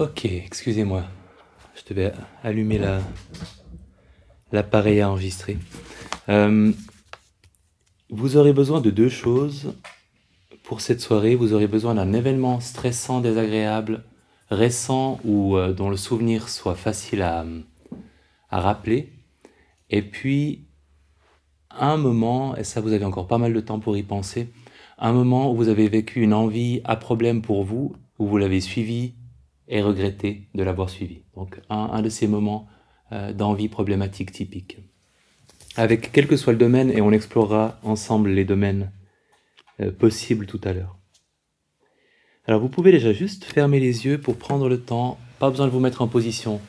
[0.00, 1.04] Ok, excusez-moi.
[1.74, 3.00] Je devais allumer la,
[4.50, 5.58] l'appareil à enregistrer.
[6.30, 6.72] Euh,
[8.08, 9.74] vous aurez besoin de deux choses
[10.62, 11.34] pour cette soirée.
[11.34, 14.02] Vous aurez besoin d'un événement stressant, désagréable,
[14.48, 17.44] récent ou euh, dont le souvenir soit facile à,
[18.48, 19.12] à rappeler.
[19.90, 20.64] Et puis,
[21.70, 24.50] un moment, et ça vous avez encore pas mal de temps pour y penser,
[24.96, 28.62] un moment où vous avez vécu une envie à problème pour vous, où vous l'avez
[28.62, 29.12] suivi
[29.70, 31.22] et regretté de l'avoir suivi.
[31.34, 32.68] Donc un, de ces moments
[33.12, 34.78] euh, d'envie problématique typique.
[35.76, 38.92] Avec quel que soit le domaine, et on explorera ensemble les domaines
[39.80, 40.96] euh, possibles tout à l'heure.
[42.46, 45.72] Alors vous pouvez déjà juste fermer les yeux pour prendre le temps, pas besoin de
[45.72, 46.60] vous mettre en position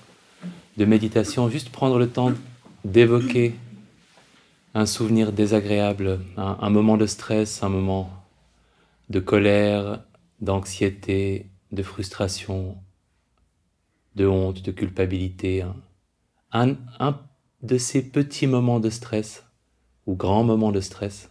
[0.78, 2.32] de méditation, juste prendre le temps
[2.86, 3.56] d'évoquer
[4.74, 8.10] un souvenir désagréable, un, moment de stress, un moment
[9.10, 10.04] de colère,
[10.40, 12.78] d'anxiété, de frustration,
[14.16, 15.76] de honte, de culpabilité, un,
[16.52, 17.20] un, un
[17.62, 19.46] de ces petits moments de stress
[20.06, 21.30] ou grands moments de stress,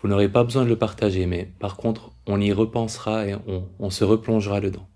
[0.00, 3.36] vous n'aurez pas besoin de le partager, mais par contre, on y repensera et
[3.78, 4.89] on se replongera dedans.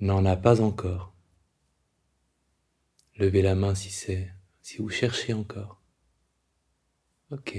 [0.00, 1.14] N'en a pas encore
[3.16, 5.80] Levez la main si c'est si vous cherchez encore.
[7.30, 7.56] Ok.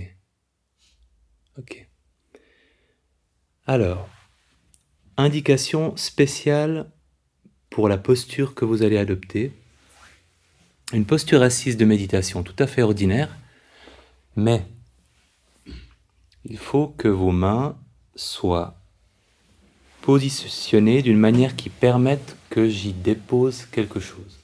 [1.58, 1.88] Ok.
[3.66, 4.10] Alors,
[5.18, 6.92] indication spéciale
[7.70, 9.54] pour la posture que vous allez adopter.
[10.94, 13.38] Une posture assise de méditation tout à fait ordinaire,
[14.36, 14.66] mais
[16.44, 17.80] il faut que vos mains
[18.16, 18.85] soient
[20.06, 24.40] positionner d'une manière qui permette que j'y dépose quelque chose.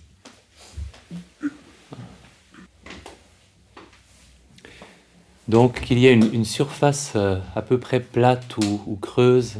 [5.47, 9.57] Donc qu'il y ait une, surface euh, à peu près plate ou, ou creuse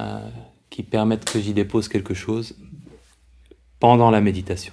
[0.00, 0.28] euh,
[0.70, 2.56] qui permette que j'y dépose quelque chose
[3.78, 4.72] pendant la méditation.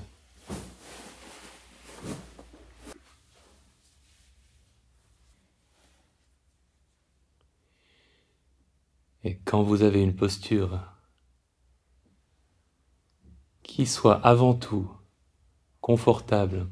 [9.26, 10.82] Et quand vous avez une posture
[13.62, 14.92] qui soit avant tout
[15.80, 16.68] confortable,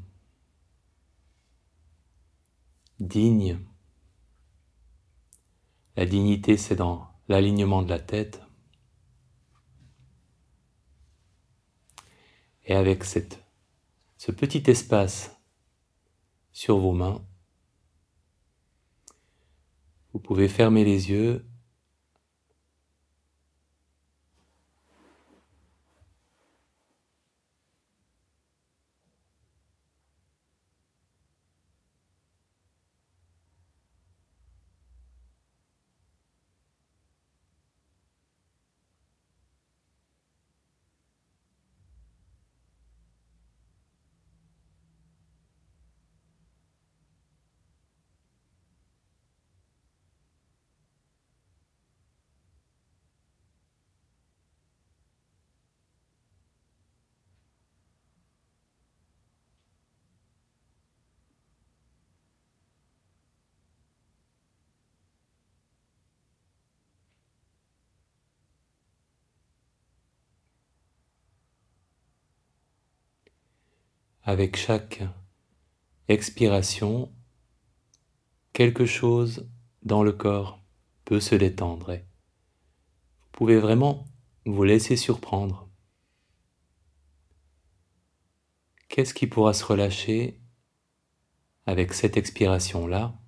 [2.98, 3.60] digne,
[5.94, 8.42] la dignité c'est dans l'alignement de la tête,
[12.64, 15.40] et avec ce petit espace
[16.50, 17.24] sur vos mains,
[20.12, 21.46] vous pouvez fermer les yeux
[74.24, 75.02] avec chaque
[76.08, 77.12] expiration,
[78.52, 79.48] quelque chose
[79.82, 80.62] dans le corps
[81.04, 81.94] peut se détendre.
[81.94, 84.06] Vous pouvez vraiment
[84.46, 85.68] vous laisser surprendre.
[88.88, 90.40] Qu'est-ce qui pourra se relâcher
[91.66, 93.18] avec cette expiration-là?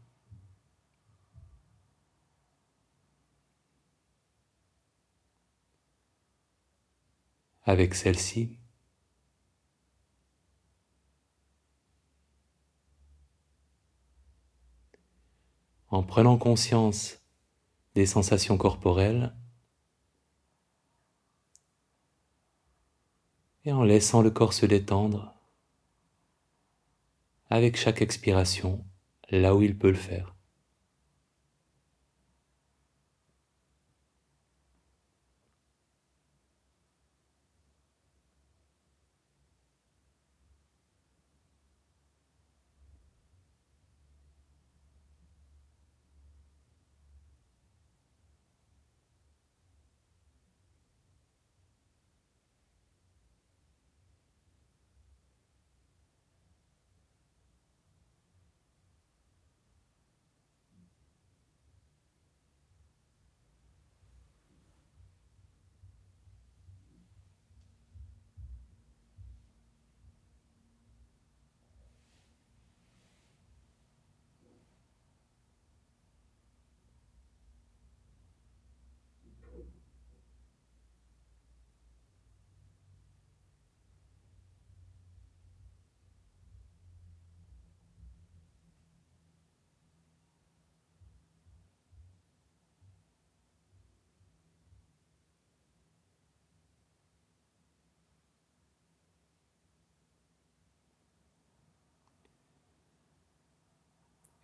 [7.65, 8.59] Avec celle-ci
[15.95, 17.21] en prenant conscience
[17.95, 19.33] des sensations corporelles
[23.65, 25.37] et en laissant le corps se détendre
[27.49, 28.85] avec chaque expiration
[29.31, 30.34] là où il peut le faire.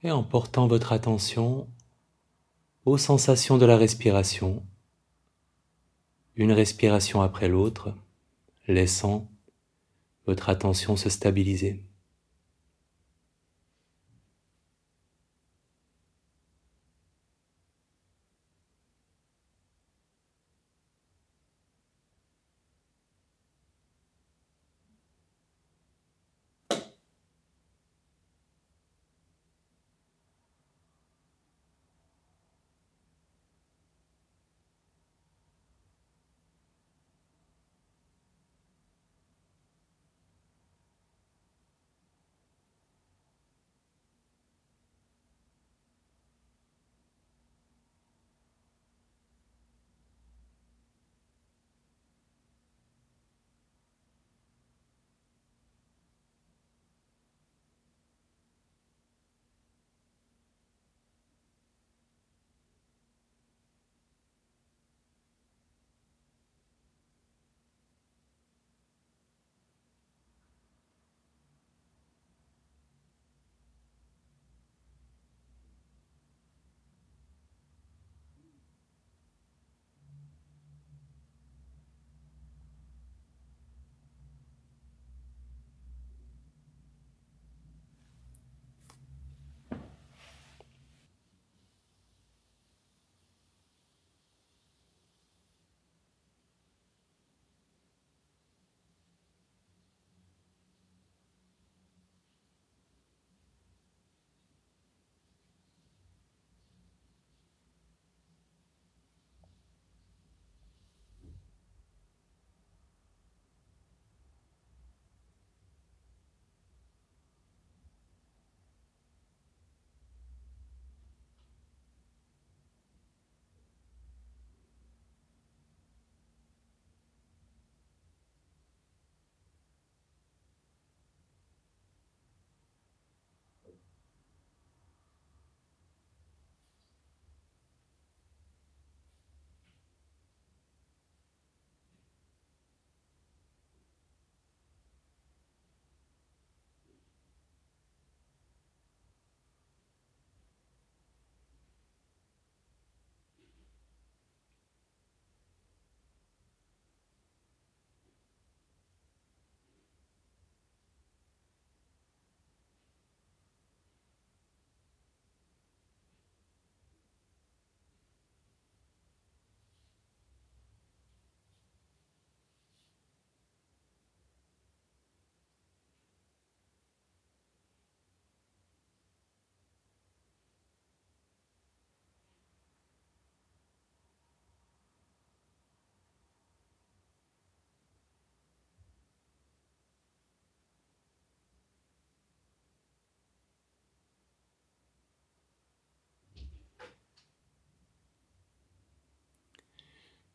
[0.02, 1.68] Et en portant votre attention
[2.84, 4.62] aux sensations de la respiration,
[6.36, 7.94] une respiration après l'autre,
[8.66, 9.28] laissant
[10.26, 11.84] votre attention se stabiliser.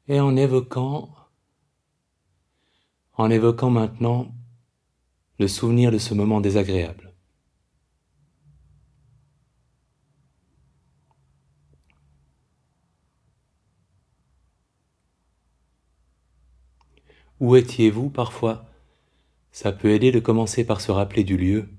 [0.07, 1.09] Et en évoquant,
[3.13, 4.33] en évoquant maintenant
[5.39, 7.13] le souvenir de ce moment désagréable.
[17.39, 18.65] Où étiez-vous parfois?
[19.51, 21.69] Ça peut aider de commencer par se rappeler du lieu.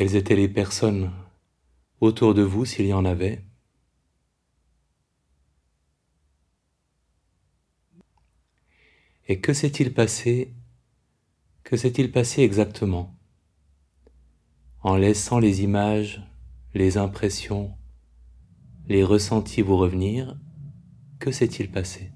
[0.00, 1.12] Quelles étaient les personnes
[2.00, 3.44] autour de vous s'il y en avait?
[9.28, 10.54] Et que s'est-il passé
[11.64, 13.14] Que s'est-il passé exactement?
[14.80, 16.22] En laissant les images,
[16.72, 17.76] les impressions,
[18.88, 20.34] les ressentis vous revenir,
[21.18, 22.10] que s'est-il passé?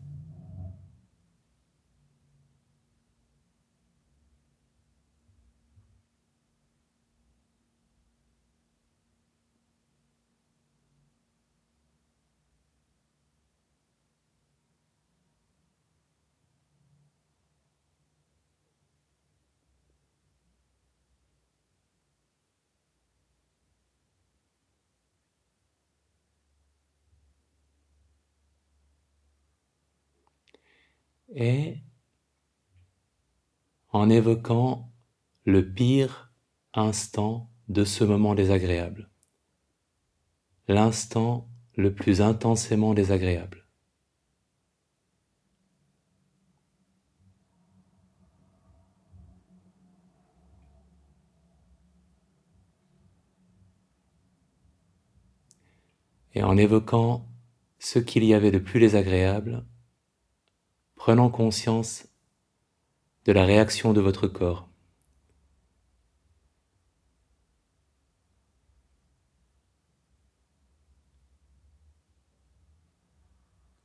[31.34, 31.78] Et
[33.90, 34.92] en évoquant
[35.44, 36.32] le pire
[36.72, 39.10] instant de ce moment désagréable,
[40.68, 43.66] l'instant le plus intensément désagréable.
[56.36, 57.28] Et en évoquant
[57.78, 59.64] ce qu'il y avait de plus désagréable,
[61.04, 62.06] prenant conscience
[63.26, 64.70] de la réaction de votre corps.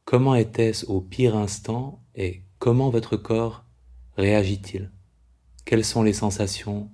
[0.05, 3.65] Comment était-ce au pire instant et comment votre corps
[4.15, 4.89] réagit-il?
[5.65, 6.89] Quelles sont les sensations?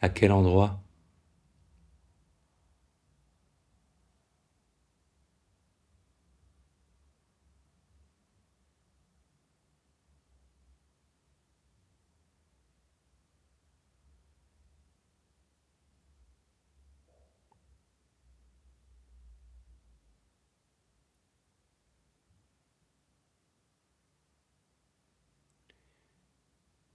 [0.00, 0.83] À quel endroit?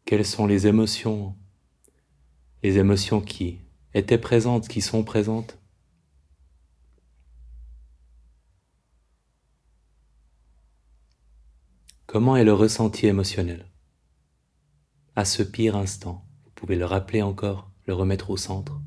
[0.10, 1.36] Quelles sont les émotions?
[2.64, 3.60] Les émotions qui
[3.94, 5.60] étaient présentes, qui sont présentes?
[12.08, 13.68] Comment est le ressenti émotionnel?
[15.16, 18.82] À ce pire instant Vous pouvez le rappeler encore, le remettre au centre.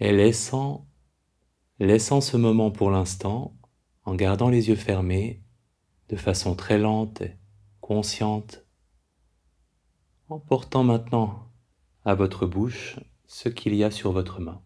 [0.00, 0.86] Et laissant,
[1.78, 3.56] laissant ce moment pour l'instant,
[4.04, 5.42] en gardant les yeux fermés,
[6.08, 7.36] de façon très lente et
[7.80, 8.64] consciente,
[10.28, 11.50] en portant maintenant
[12.04, 14.62] à votre bouche ce qu'il y a sur votre main,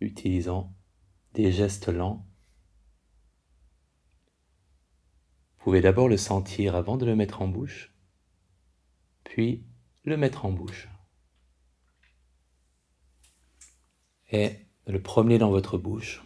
[0.00, 0.74] utilisant
[1.34, 2.26] des gestes lents.
[5.56, 7.94] Vous pouvez d'abord le sentir avant de le mettre en bouche,
[9.24, 9.64] puis
[10.04, 10.89] le mettre en bouche.
[14.30, 16.22] Et le promener dans votre bouche.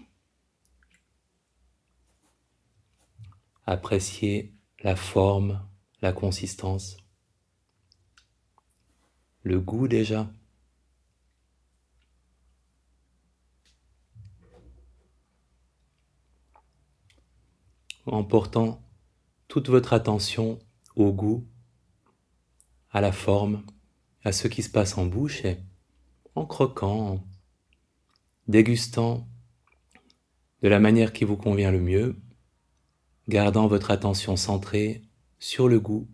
[3.66, 5.66] Appréciez la forme,
[6.02, 6.98] la consistance,
[9.42, 10.30] le goût déjà.
[18.06, 18.82] En portant
[19.48, 20.58] toute votre attention
[20.94, 21.46] au goût,
[22.90, 23.64] à la forme,
[24.24, 25.58] à ce qui se passe en bouche et
[26.34, 27.24] en croquant,
[28.48, 29.26] dégustant
[30.62, 32.16] de la manière qui vous convient le mieux,
[33.28, 35.02] gardant votre attention centrée
[35.38, 36.08] sur le goût.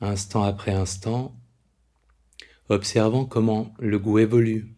[0.00, 1.34] Instant après instant,
[2.68, 4.77] observant comment le goût évolue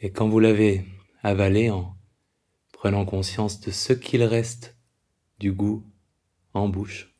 [0.00, 0.84] Et quand vous l'avez
[1.22, 1.94] avalé en
[2.72, 4.76] prenant conscience de ce qu'il reste
[5.38, 5.84] du goût
[6.54, 7.14] en bouche.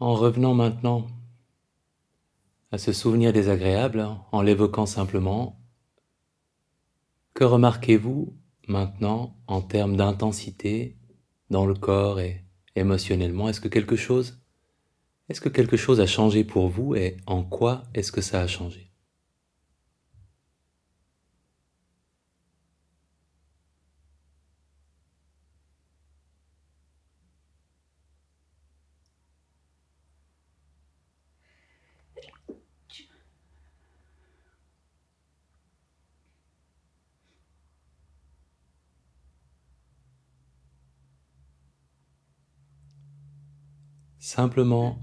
[0.00, 1.06] En revenant maintenant
[2.70, 5.60] à ce souvenir désagréable, en l'évoquant simplement,
[7.34, 8.36] que remarquez-vous
[8.68, 10.96] maintenant en termes d'intensité
[11.50, 13.48] dans le corps et émotionnellement?
[13.48, 14.40] Est-ce que quelque chose
[15.28, 18.46] est-ce que quelque chose a changé pour vous et en quoi est-ce que ça a
[18.46, 18.85] changé?
[44.36, 44.98] Simplement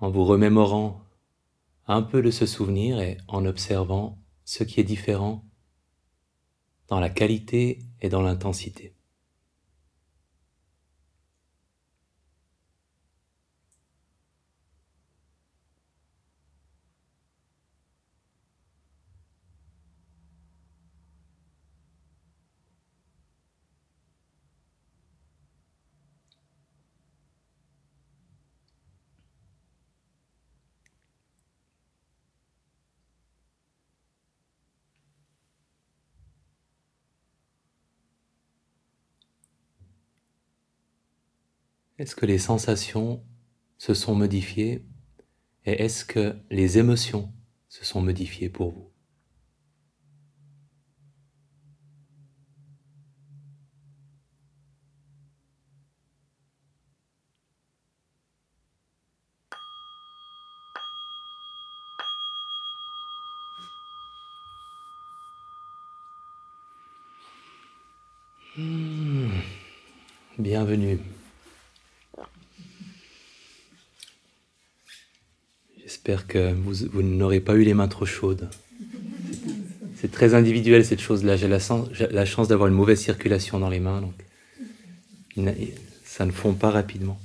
[0.00, 1.00] en vous remémorant
[1.86, 5.44] un peu de ce souvenir et en observant ce qui est différent
[6.88, 8.96] dans la qualité et dans l'intensité.
[42.00, 43.22] Est-ce que les sensations
[43.76, 44.86] se sont modifiées
[45.66, 47.30] et est-ce que les émotions
[47.68, 48.90] se sont modifiées pour vous?
[68.56, 69.28] Hmm.
[70.38, 70.98] Bienvenue.
[76.26, 78.48] Que vous, n'aurez pas eu les mains trop chaudes.
[79.96, 81.36] C'est très individuel cette chose-là.
[81.36, 81.58] J'ai la,
[82.10, 84.14] la, chance d'avoir une mauvaise circulation dans les mains, donc
[86.04, 87.18] ça ne fond pas rapidement.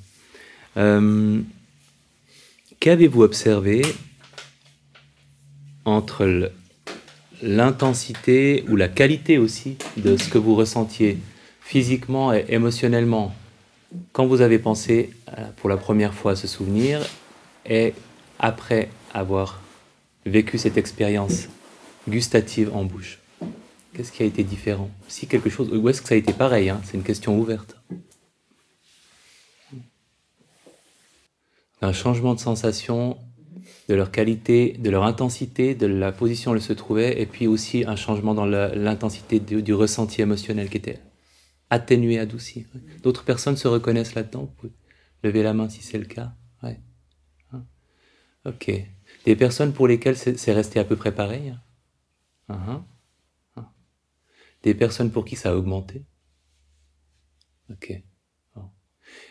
[0.78, 1.41] Euh,
[2.80, 3.82] qu'avez-vous observé
[5.86, 6.52] entre
[7.41, 11.17] l'intensité ou la qualité aussi de ce que vous ressentiez
[11.62, 13.34] physiquement et émotionnellement
[14.12, 17.02] quand vous avez pensé euh, pour la première fois à ce souvenir
[17.65, 17.93] et
[18.39, 19.62] après avoir
[20.26, 21.48] vécu cette expérience
[22.08, 23.19] gustative en bouche
[23.95, 24.89] Qu'est-ce qui a été différent?
[25.08, 26.82] Si quelque chose, ou est-ce que ça a été pareil hein?
[26.84, 27.78] C'est une question ouverte.
[31.82, 33.17] Un changement de sensation,
[33.88, 37.48] de leur qualité, de leur intensité, de la position où elles se trouvaient, et puis
[37.48, 41.00] aussi un changement dans l'intensité du, du, ressenti émotionnel qui était
[41.69, 42.65] atténué, adouci.
[43.02, 44.41] D'autres personnes se reconnaissent là-dedans?
[44.41, 44.74] Vous pouvez
[45.24, 46.34] lever la main si c'est le cas.
[48.45, 48.71] Ok.
[49.25, 51.55] Des personnes pour lesquelles c'est resté à peu près pareil
[52.49, 52.81] uh-huh.
[53.55, 53.71] ah.
[54.63, 56.05] Des personnes pour qui ça a augmenté
[57.71, 58.03] Ok.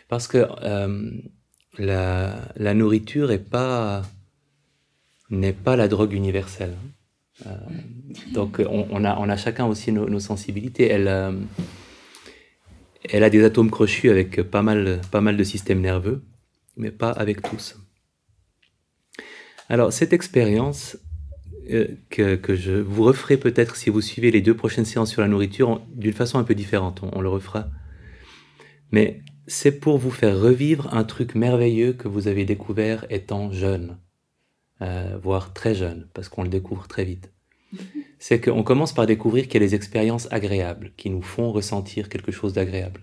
[0.07, 1.11] Parce que euh,
[1.77, 3.29] la, nourriture
[5.29, 6.75] n'est pas la drogue universelle.
[6.75, 7.47] Hein.
[7.47, 7.57] Euh,
[8.33, 10.87] donc on, a, chacun aussi nos, sensibilités.
[10.87, 11.31] Elle, euh,
[13.09, 16.23] elle a des atomes crochus avec pas mal, pas mal de systèmes nerveux,
[16.77, 17.77] mais pas avec tous.
[19.69, 20.97] Alors, cette expérience
[21.71, 25.27] euh, que, je vous referai peut-être si vous suivez les deux prochaines séances sur la
[25.27, 27.67] nourriture d'une façon un peu différente, on, le refera.
[28.91, 33.97] Mais c'est pour vous faire revivre un truc merveilleux que vous avez découvert étant jeune,
[34.81, 37.31] euh, voire très jeune, parce qu'on le découvre très vite.
[38.19, 42.09] C'est qu'on commence par découvrir qu'il y a des expériences agréables qui nous font ressentir
[42.09, 43.01] quelque chose d'agréable.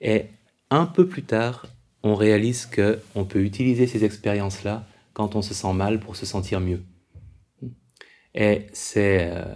[0.00, 0.26] Et
[0.70, 1.66] un peu plus tard,
[2.02, 6.60] on réalise qu'on peut utiliser ces expériences-là quand on se sent mal pour se sentir
[6.60, 6.82] mieux.
[8.34, 9.54] Et c'est euh,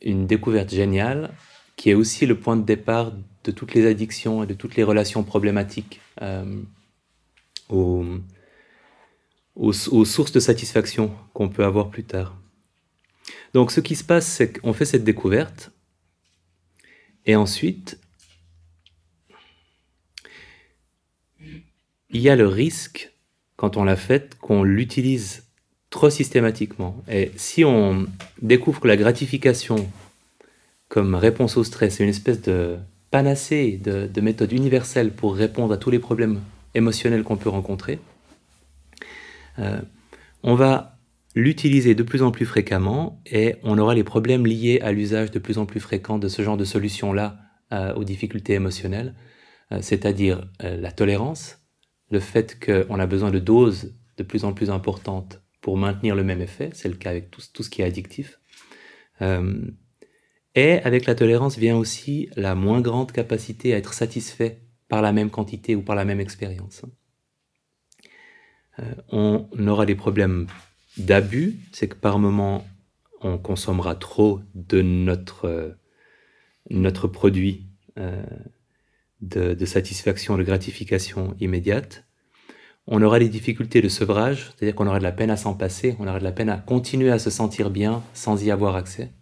[0.00, 1.34] une découverte géniale
[1.76, 3.12] qui est aussi le point de départ
[3.44, 6.62] de toutes les addictions et de toutes les relations problématiques euh,
[7.68, 8.04] aux,
[9.72, 12.38] sources de satisfaction qu'on peut avoir plus tard.
[13.54, 15.72] Donc ce qui se passe, c'est qu'on fait cette découverte
[17.24, 17.98] et ensuite
[22.10, 23.12] il y a le risque,
[23.56, 25.44] quand on l'a fait, qu'on l'utilise
[25.90, 27.02] trop systématiquement.
[27.08, 28.06] Et si on
[28.42, 29.88] découvre que la gratification
[30.88, 32.76] comme réponse au stress est une espèce de
[33.10, 36.40] panacée, de, méthode universelle pour répondre à tous les problèmes
[36.74, 37.98] émotionnels qu'on peut rencontrer,
[39.58, 39.80] euh,
[40.42, 40.98] on va
[41.34, 45.38] l'utiliser de plus en plus fréquemment et on aura les problèmes liés à l'usage de
[45.38, 47.38] plus en plus fréquent de ce genre de solution-là
[47.72, 49.14] euh, aux difficultés émotionnelles,
[49.72, 51.58] euh, c'est-à-dire la tolérance,
[52.10, 56.24] le fait qu'on a besoin de doses de plus en plus importantes pour maintenir le
[56.24, 58.38] même effet, c'est le cas avec tout, ce qui est addictif.
[59.20, 59.60] Euh,
[60.54, 65.12] et avec la tolérance vient aussi la moins grande capacité à être satisfait par la
[65.12, 66.82] même quantité ou par la même expérience.
[68.78, 70.46] Euh, on aura des problèmes
[70.98, 72.66] d'abus, c'est que par moment
[73.22, 75.72] on consommera trop de notre, euh,
[76.70, 77.66] notre produit
[79.28, 82.06] de, satisfaction, de gratification immédiate
[82.86, 85.96] on aura des difficultés de sevrage, c'est-à-dire qu'on aura de la peine à s'en passer,
[85.98, 89.12] on aura de la peine à continuer à se sentir bien sans y avoir accès.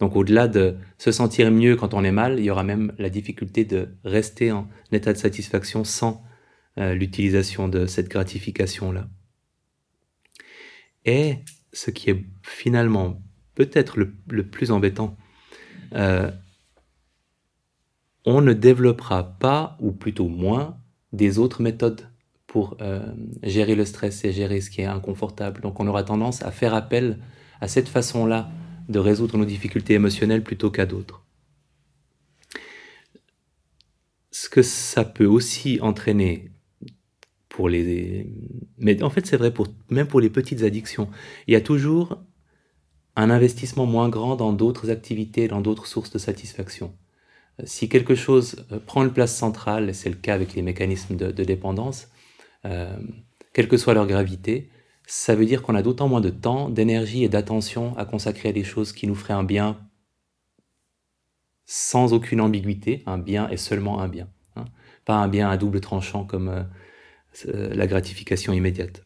[0.00, 3.10] Donc au-delà de se sentir mieux quand on est mal, il y aura même la
[3.10, 6.22] difficulté de rester en état de satisfaction sans
[6.78, 9.08] euh, l'utilisation de cette gratification-là.
[11.04, 11.38] Et
[11.72, 13.20] ce qui est finalement
[13.54, 15.16] peut-être le, plus embêtant,
[15.94, 16.30] euh,
[18.24, 20.78] on ne développera pas, ou plutôt moins,
[21.12, 22.08] des autres méthodes
[22.46, 25.60] pour euh, gérer le stress et gérer ce qui est inconfortable.
[25.60, 27.18] Donc on aura tendance à faire appel
[27.60, 28.50] à cette façon-là
[28.88, 31.24] de résoudre nos difficultés émotionnelles plutôt qu'à d'autres.
[34.30, 36.50] Ce que ça peut aussi entraîner
[37.48, 38.32] pour les...
[38.78, 39.52] Mais en fait c'est vrai
[39.90, 41.08] même pour les petites addictions.
[41.46, 42.22] Il y a toujours
[43.16, 46.94] un investissement moins grand dans d'autres activités, dans d'autres sources de satisfaction.
[47.62, 51.16] Si quelque chose euh, prend une place centrale, et c'est le cas avec les mécanismes
[51.16, 52.08] de dépendance,
[52.64, 52.96] euh,
[53.52, 54.70] quelle que soit leur gravité,
[55.06, 58.52] ça veut dire qu'on a d'autant moins de temps, d'énergie et d'attention à consacrer à
[58.52, 59.78] des choses qui nous feraient un bien
[61.66, 63.02] sans aucune ambiguïté.
[63.06, 64.28] Un bien est seulement un bien.
[64.56, 64.64] Hein.
[65.04, 69.04] Pas un bien à double tranchant comme euh, la gratification immédiate.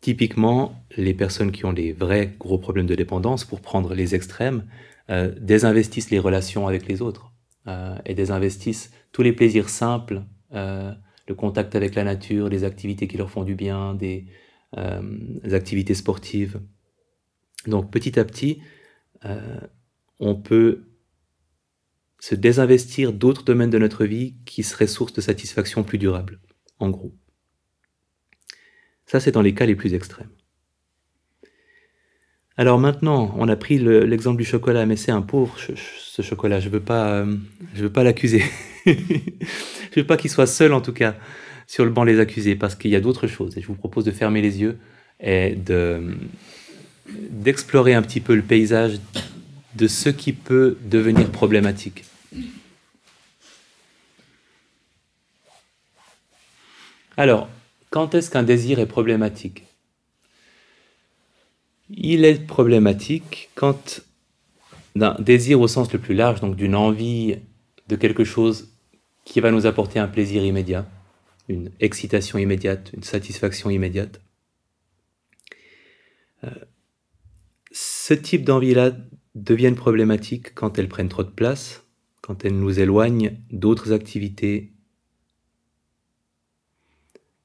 [0.00, 4.66] Typiquement, les personnes qui ont des vrais gros problèmes de dépendance, pour prendre les extrêmes,
[5.08, 7.32] désinvestissent les relations avec les autres
[8.06, 10.22] et désinvestissent tous les plaisirs simples
[11.28, 14.26] le contact avec la nature, les activités qui leur font du bien, des,
[14.76, 16.60] euh, activités sportives.
[17.66, 18.60] Donc petit à petit,
[19.24, 19.60] euh,
[20.18, 20.84] on peut
[22.18, 26.40] se désinvestir d'autres domaines de notre vie qui seraient source de satisfaction plus durable,
[26.78, 27.14] en gros.
[29.06, 30.30] Ça, c'est dans les cas les plus extrêmes.
[32.58, 36.60] Alors maintenant, on a pris l'exemple du chocolat, mais c'est un pauvre ce chocolat.
[36.60, 37.36] Je veux pas, euh,
[37.74, 38.44] veux pas l'accuser.
[38.86, 41.14] je veux pas qu'il soit seul, en tout cas,
[41.66, 43.56] sur le banc des accusés, parce qu'il y a d'autres choses.
[43.56, 44.78] Et je vous propose de fermer les yeux
[45.20, 46.14] et de
[47.30, 48.98] d'explorer un petit peu le paysage
[49.74, 52.04] de ce qui peut devenir problématique.
[57.16, 57.48] Alors,
[57.90, 59.64] quand est-ce qu'un désir est problématique?
[61.90, 64.02] Il est problématique quand
[64.94, 67.36] d'un désir au sens le plus large, donc d'une envie
[67.88, 68.74] de quelque chose
[69.24, 70.86] qui va nous apporter un plaisir immédiat,
[71.48, 74.20] une excitation immédiate, une satisfaction immédiate.
[76.44, 76.50] Euh,
[77.70, 78.92] ce type d'envie-là
[79.34, 81.84] deviennent problématiques quand elles prennent trop de place,
[82.20, 84.72] quand elles nous éloignent d'autres activités,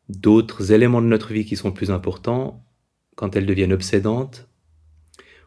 [0.10, 2.67] d'autres éléments de notre vie qui sont plus importants,
[3.18, 4.48] quand elles deviennent obsédantes,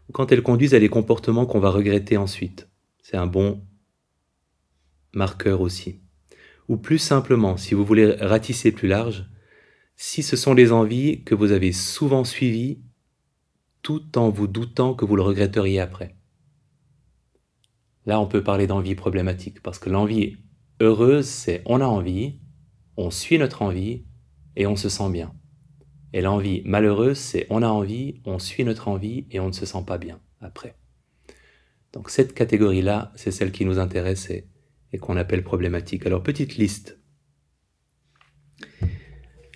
[0.08, 2.68] ou quand elles conduisent à des comportements qu'on va regretter ensuite.
[3.00, 3.64] C'est un bon
[5.14, 6.00] marqueur aussi.
[6.68, 9.24] Ou plus simplement, si vous voulez ratisser plus large,
[9.94, 12.82] si ce sont des envies que vous avez souvent suivies
[13.82, 16.16] tout en vous doutant que vous le regretteriez après.
[18.04, 20.38] Là, on peut parler d'envie problématique, parce que l'envie
[20.80, 22.40] heureuse, c'est on a envie,
[22.96, 24.06] on suit notre envie
[24.56, 25.32] et on se sent bien.
[26.12, 29.66] Et l'envie malheureuse, c'est on a envie, on suit notre envie et on ne se
[29.66, 30.74] sent pas bien après.
[31.92, 34.46] Donc cette catégorie-là, c'est celle qui nous intéresse et,
[34.98, 36.06] qu'on appelle problématique.
[36.06, 36.98] Alors petite liste.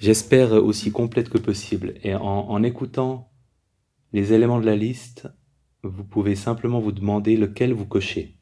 [0.01, 1.95] J'espère aussi complète que possible.
[2.05, 3.33] Et en, écoutant
[4.13, 5.29] les éléments de la liste,
[5.83, 8.37] vous pouvez simplement vous demander lequel vous cochez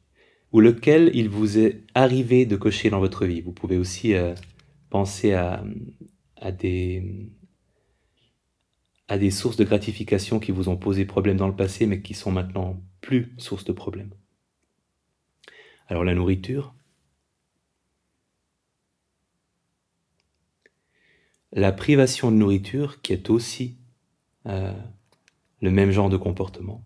[0.53, 3.41] ou lequel il vous est arrivé de cocher dans votre vie.
[3.41, 4.35] Vous pouvez aussi euh,
[4.91, 5.63] penser à
[6.51, 7.31] des
[9.09, 12.15] à des sources de gratification qui vous ont posé problème dans le passé, mais qui
[12.15, 14.15] sont maintenant plus source de problèmes.
[15.89, 16.75] Alors la nourriture,
[21.53, 23.77] la privation de nourriture, qui est aussi
[24.47, 24.73] euh,
[25.61, 26.83] le même genre de comportement.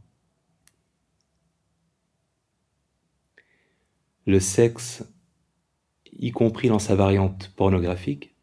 [4.27, 5.05] Le sexe,
[6.13, 8.36] y compris dans sa variante pornographique.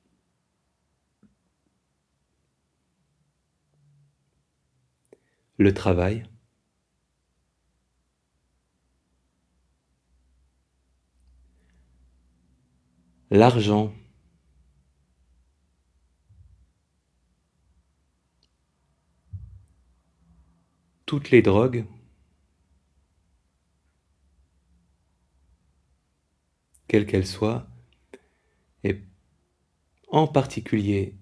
[5.64, 6.26] Le travail.
[13.32, 13.94] L'argent.
[21.06, 21.86] Toutes les drogues,
[26.90, 27.70] quelles qu'elles soient,
[28.84, 29.02] et
[30.10, 31.18] en particulier,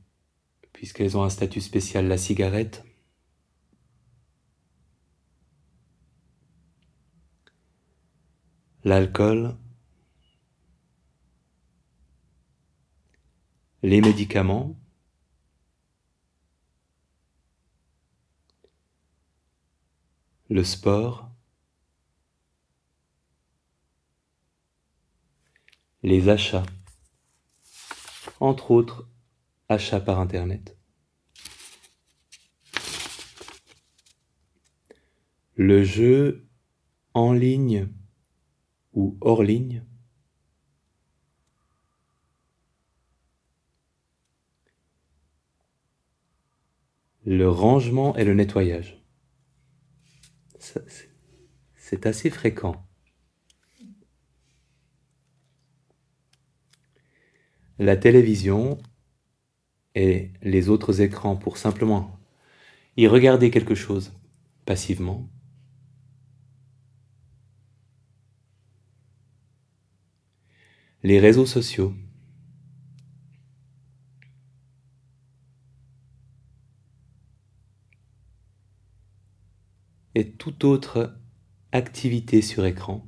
[0.74, 2.84] puisqu'elles ont un statut spécial, la cigarette,
[8.84, 9.56] l'alcool,
[13.84, 14.76] les médicaments,
[20.50, 21.32] le sport,
[26.04, 26.66] les achats,
[28.40, 29.08] entre autres
[29.70, 30.78] achats par Internet,
[35.56, 36.50] le jeu
[37.14, 37.88] en ligne
[38.94, 39.84] ou hors ligne,
[47.26, 49.02] le rangement et le nettoyage
[51.92, 52.76] c'est assez fréquent.
[57.80, 58.78] La télévision
[59.96, 62.18] et les autres écrans pour simplement
[62.96, 64.14] y regarder quelque chose
[64.66, 65.28] passivement.
[71.04, 71.94] Les réseaux sociaux.
[80.16, 81.16] et toute autre
[81.72, 83.06] activité sur écran.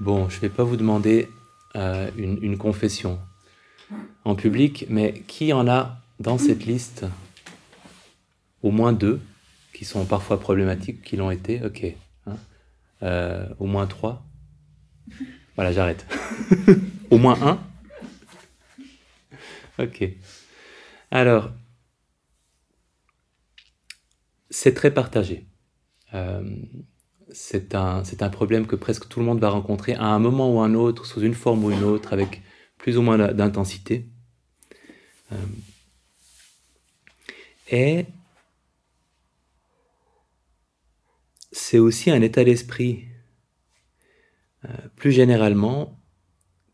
[0.00, 1.30] Bon, je ne vais pas vous demander
[1.76, 3.20] euh, une, confession
[4.24, 7.06] en public, mais qui en a dans cette liste
[8.62, 9.20] au moins deux
[9.72, 11.86] qui sont parfois problématiques, qui l'ont été, ok.
[12.26, 12.36] Hein.
[13.02, 14.22] Euh, au moins trois.
[15.54, 16.06] Voilà, j'arrête.
[17.10, 17.60] au moins un.
[19.78, 20.04] Ok.
[21.10, 21.50] Alors,
[24.50, 25.46] c'est très partagé.
[26.12, 26.42] Euh,
[27.32, 30.60] c'est un, un, problème que presque tout le monde va rencontrer à un moment ou
[30.60, 32.42] un autre, sous une forme ou une autre, avec
[32.78, 34.06] plus ou moins d'intensité.
[35.32, 35.36] Euh,
[37.70, 38.06] et
[41.52, 43.04] c'est aussi un état d'esprit,
[44.64, 46.00] euh, plus généralement,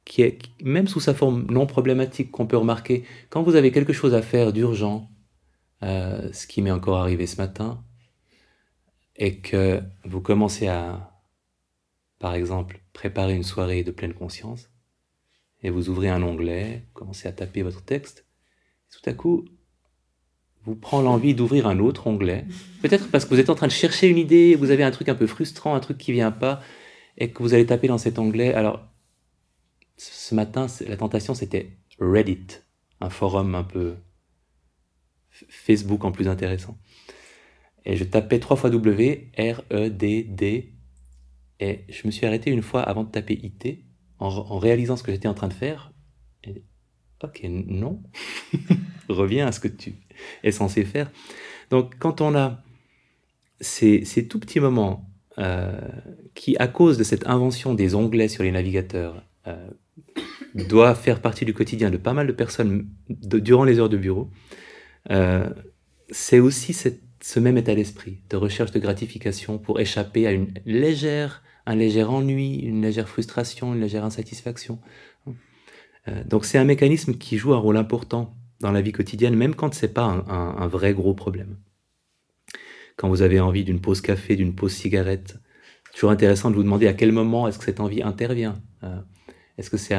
[0.04, 3.92] qui est, même sous sa forme non problématique, qu'on peut remarquer, quand vous avez quelque
[3.92, 5.10] chose à faire d'urgent,
[5.82, 7.84] euh, ce qui m'est encore arrivé ce matin,
[9.18, 11.20] et que vous commencez à,
[12.18, 14.70] par exemple, préparer une soirée de pleine conscience,
[15.62, 18.26] et vous ouvrez un onglet, commencez à taper votre texte,
[18.90, 19.46] tout à coup,
[20.64, 22.44] vous prend l'envie d'ouvrir un autre onglet.
[22.82, 25.08] Peut-être parce que vous êtes en train de chercher une idée, vous avez un truc
[25.08, 26.60] un peu frustrant, un truc qui vient pas,
[27.18, 28.52] et que vous allez taper dans cet onglet.
[28.52, 28.84] Alors,
[29.96, 32.46] ce matin, la tentation, c'était Reddit,
[33.00, 33.94] un forum un peu
[35.30, 36.76] Facebook en plus intéressant.
[37.86, 40.74] Et je tapais trois fois W, R, E, D, D,
[41.60, 43.78] et je me suis arrêté une fois avant de taper IT,
[44.18, 45.92] en, en réalisant ce que j'étais en train de faire.
[47.24, 48.02] Ok, non.
[49.08, 49.94] Reviens à ce que tu
[50.42, 51.10] est censé faire.
[51.70, 52.62] Donc quand on a
[53.60, 55.80] ces, tout petits moments euh,
[56.34, 59.70] qui, à cause de cette invention des onglets sur les navigateurs, euh,
[60.54, 64.30] doivent faire partie du quotidien de pas mal de personnes durant les heures de bureau,
[65.10, 65.48] euh,
[66.10, 66.72] c'est aussi
[67.26, 72.04] ce même état d'esprit de recherche de gratification pour échapper à une légère, un léger
[72.04, 74.78] ennui, une légère frustration, une légère insatisfaction.
[76.26, 79.74] donc c'est un mécanisme qui joue un rôle important dans la vie quotidienne, même quand
[79.74, 81.56] ce n'est pas un, vrai gros problème.
[82.96, 85.36] Quand vous avez envie d'une pause café, d'une pause cigarette,
[85.92, 88.62] toujours intéressant de vous demander à quel moment est-ce que cette envie intervient.
[88.84, 89.00] Euh,
[89.58, 89.98] est-ce que c'est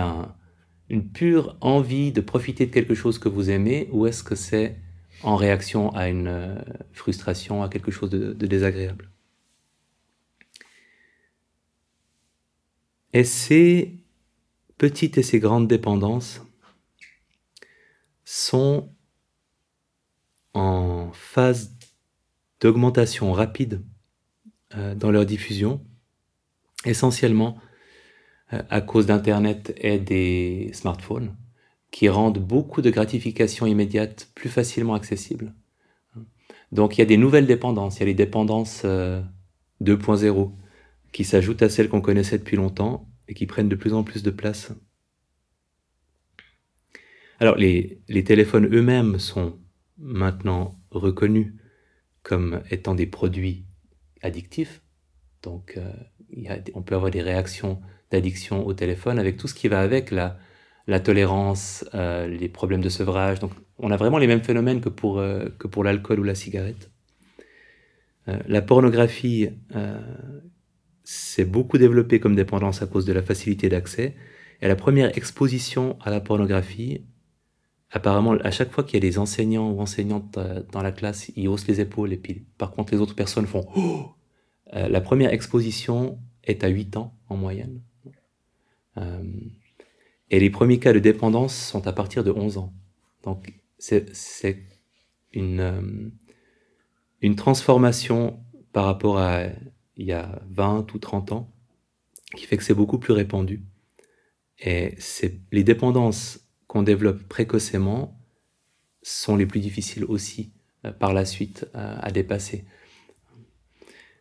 [0.89, 4.77] une pure envie de profiter de quelque chose que vous aimez ou est-ce que c'est
[5.23, 6.56] en réaction à une euh,
[6.93, 9.10] frustration, à quelque chose de, désagréable.
[13.13, 14.03] Et ces
[14.77, 16.41] petites et ces grandes dépendances
[18.25, 18.93] sont
[20.53, 21.75] en phase
[22.60, 23.84] d'augmentation rapide
[24.75, 25.84] euh, dans leur diffusion,
[26.86, 27.58] essentiellement
[28.53, 31.36] euh, à cause d'Internet et des smartphones,
[31.97, 35.55] qui rendent beaucoup de gratifications immédiates plus facilement accessibles.
[36.71, 40.51] Donc il y a des nouvelles dépendances, il y a les dépendances 2.0
[41.12, 44.21] qui s'ajoutent à celles qu'on connaissait depuis longtemps et qui prennent de plus en plus
[44.21, 44.73] de place.
[47.39, 49.57] Alors les, téléphones eux-mêmes sont
[49.97, 51.51] maintenant reconnus
[52.21, 53.65] comme étant des produits
[54.21, 54.83] addictifs.
[55.41, 55.91] Donc euh,
[56.75, 57.81] on peut avoir des réactions
[58.12, 60.38] d'addiction au téléphone avec tout ce qui va avec la,
[60.88, 63.39] la tolérance, euh, les problèmes de sevrage.
[63.39, 66.89] Donc on a vraiment les mêmes phénomènes que pour, euh, pour l'alcool ou la cigarette.
[68.30, 69.50] Euh, la pornographie
[71.04, 74.15] s'est beaucoup développée comme dépendance à cause de la facilité d'accès.
[74.62, 77.06] Et la première exposition à la pornographie,
[77.91, 80.39] apparemment, à chaque fois qu'il y a des enseignants ou enseignantes
[80.71, 83.65] dans la classe, ils haussent les épaules et puis par contre les autres personnes font
[83.76, 84.15] oh
[84.73, 87.82] La première exposition est à 8 ans en moyenne.
[90.29, 92.73] Et les premiers cas de dépendance sont à partir de 11 ans.
[93.23, 94.63] Donc c'est
[95.33, 96.09] une, euh,
[97.21, 98.39] une transformation
[98.73, 99.45] par rapport à
[99.95, 101.51] il y a 20 ou 30 ans
[102.35, 103.63] qui fait que c'est beaucoup plus répandu.
[104.59, 104.95] Et
[105.51, 108.19] les dépendances qu'on développe précocement
[109.01, 110.51] sont les plus difficiles aussi
[110.85, 112.65] euh, par la suite euh, à dépasser.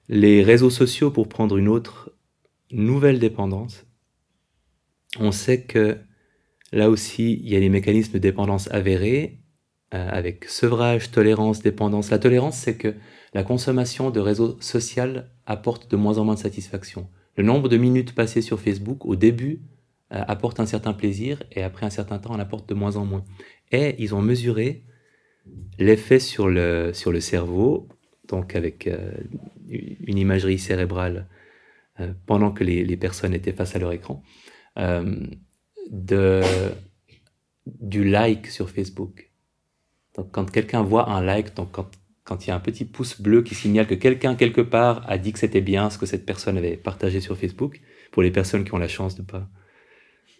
[0.09, 2.13] Les réseaux sociaux, pour prendre une autre
[2.71, 3.86] nouvelle dépendance,
[5.19, 5.99] on sait que
[6.73, 9.41] là aussi, il y a des mécanismes de dépendance avérés
[9.95, 12.11] euh, avec sevrage, tolérance, dépendance.
[12.11, 12.95] La tolérance, c'est que
[13.35, 17.09] la consommation de réseaux sociaux apporte de moins en moins de satisfaction.
[17.37, 19.63] Le nombre de minutes passées sur Facebook, au début,
[20.13, 23.05] euh, apporte un certain plaisir et après un certain temps, en apporte de moins en
[23.05, 23.25] moins.
[23.71, 24.83] Et ils ont mesuré
[25.79, 27.89] l'effet sur le, sur le cerveau,
[28.27, 29.13] donc avec euh,
[29.69, 31.29] une imagerie cérébrale
[32.27, 34.23] pendant que les, les, personnes étaient face à leur écran,
[34.77, 36.43] de,
[37.67, 39.31] du like sur Facebook.
[40.17, 41.91] Donc quand quelqu'un voit un like, donc quand,
[42.25, 45.19] quand il y a un petit pouce bleu qui signale que quelqu'un quelque part a
[45.19, 47.81] dit que c'était bien ce que cette personne avait partagé sur Facebook,
[48.13, 49.49] pour les personnes qui ont la chance de ne pas,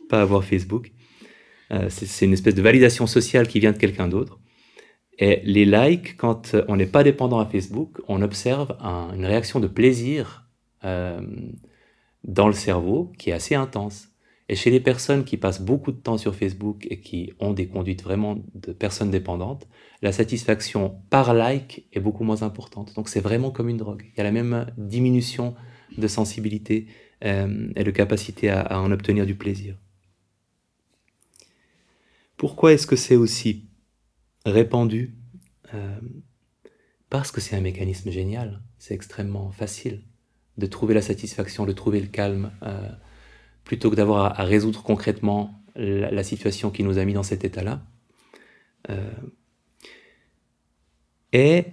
[0.09, 0.93] pas avoir Facebook,
[1.73, 4.39] euh, c'est une espèce de validation sociale qui vient de quelqu'un d'autre.
[5.19, 9.61] Et les likes, quand on n'est pas dépendant à Facebook, on observe un, une réaction
[9.61, 10.47] de plaisir
[10.85, 11.21] euh,
[12.25, 14.09] dans le cerveau qui est assez intense.
[14.49, 17.67] Et chez les personnes qui passent beaucoup de temps sur Facebook et qui ont des
[17.67, 19.67] conduites vraiment de personnes dépendantes,
[20.03, 22.95] la satisfaction par like est beaucoup moins importante.
[22.95, 24.05] Donc c'est vraiment comme une drogue.
[24.15, 25.55] Il y a la même diminution
[25.99, 26.87] de sensibilité
[27.25, 29.77] euh, et de capacité à, en obtenir du plaisir.
[32.37, 33.65] Pourquoi est-ce que c'est aussi
[34.45, 35.17] répandu?
[35.75, 35.99] Euh,
[37.11, 38.63] Parce que c'est un mécanisme génial.
[38.79, 40.03] C'est extrêmement facile
[40.59, 42.53] de trouver la satisfaction, de trouver le calme.
[42.63, 42.91] Euh,
[43.67, 47.83] plutôt que d'avoir à, résoudre concrètement la, situation qui nous a mis dans cet état-là.
[48.89, 49.11] Euh,
[51.33, 51.67] et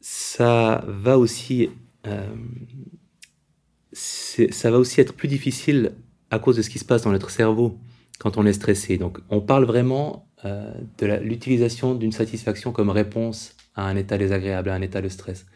[0.00, 1.68] ça va aussi,
[2.06, 2.34] euh,
[3.92, 5.92] ça va aussi être plus difficile
[6.30, 7.78] à cause de ce qui se passe dans notre cerveau
[8.18, 8.96] quand on est stressé.
[8.96, 14.70] Donc, on parle vraiment euh, de l'utilisation d'une satisfaction comme réponse à un état désagréable,
[14.70, 15.46] à un état de stress.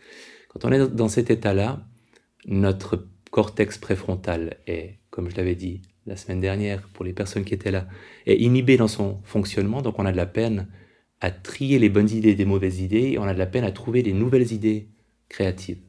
[0.49, 1.81] Quand on est dans cet état-là,
[2.47, 7.55] notre cortex préfrontal est, comme je l'avais dit la semaine dernière pour les personnes qui
[7.55, 7.87] étaient là,
[8.27, 10.69] est inhibé dans son fonctionnement, donc on a de la peine
[11.21, 14.03] à trier les bonnes idées des mauvaises idées, on a de la peine à trouver
[14.03, 14.89] des nouvelles idées
[15.29, 15.81] créatives.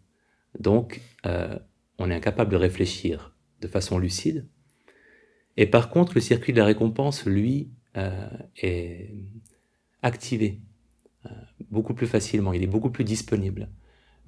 [0.59, 1.57] Donc, euh,
[1.99, 4.47] on est incapable de réfléchir de façon lucide.
[5.57, 8.27] Et par contre, le circuit de la récompense, lui, euh,
[8.61, 9.11] est
[10.01, 10.59] activé
[11.25, 11.29] euh,
[11.69, 13.69] beaucoup plus facilement, il est beaucoup plus disponible.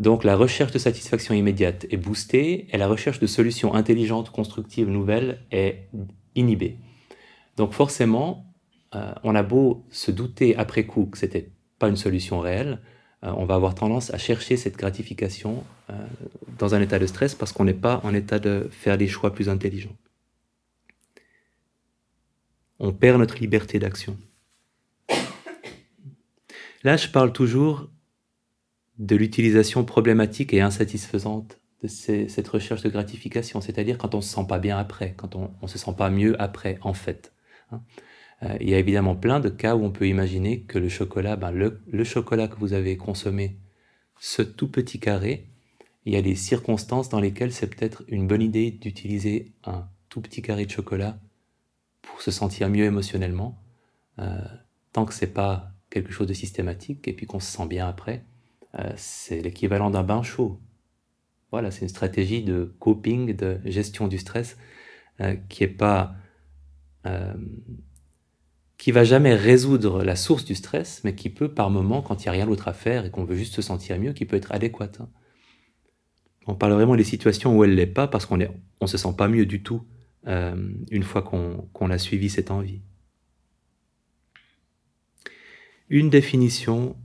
[0.01, 4.89] Donc la recherche de satisfaction immédiate est boostée et la recherche de solutions intelligentes, constructives,
[4.89, 5.89] nouvelles est
[6.33, 6.79] inhibée.
[7.55, 8.51] Donc forcément,
[8.95, 12.79] euh, on a beau se douter après coup que c'était pas une solution réelle,
[13.23, 15.93] euh, on va avoir tendance à chercher cette gratification euh,
[16.57, 19.31] dans un état de stress parce qu'on n'est pas en état de faire des choix
[19.31, 19.95] plus intelligents.
[22.79, 24.17] On perd notre liberté d'action.
[26.83, 27.87] Là, je parle toujours
[29.01, 34.45] de l'utilisation problématique et insatisfaisante de cette recherche de gratification, c'est-à-dire quand on se sent
[34.47, 37.33] pas bien après, quand on, on se sent pas mieux après, en fait.
[37.71, 37.81] Hein.
[38.43, 41.35] Euh, il y a évidemment plein de cas où on peut imaginer que le chocolat,
[41.35, 43.57] ben le, le chocolat que vous avez consommé,
[44.19, 45.47] ce tout petit carré,
[46.05, 50.21] il y a des circonstances dans lesquelles c'est peut-être une bonne idée d'utiliser un tout
[50.21, 51.17] petit carré de chocolat
[52.03, 53.59] pour se sentir mieux émotionnellement,
[54.19, 54.39] euh,
[54.93, 58.25] tant que c'est pas quelque chose de systématique et puis qu'on se sent bien après,
[58.79, 60.59] euh, c'est l'équivalent d'un bain chaud.
[61.51, 64.57] Voilà, c'est une stratégie de coping, de gestion du stress
[65.19, 66.15] euh, qui est pas
[67.05, 67.33] euh,
[68.77, 72.25] qui va jamais résoudre la source du stress, mais qui peut par moment, quand il
[72.25, 74.37] n'y a rien d'autre à faire et qu'on veut juste se sentir mieux, qui peut
[74.37, 75.01] être adéquate.
[75.01, 75.09] Hein.
[76.47, 78.47] On parle vraiment des situations où elle l'est pas parce qu'on ne
[78.79, 79.85] on se sent pas mieux du tout
[80.23, 82.81] une fois qu'on a suivi cette envie.
[85.89, 86.95] Une définition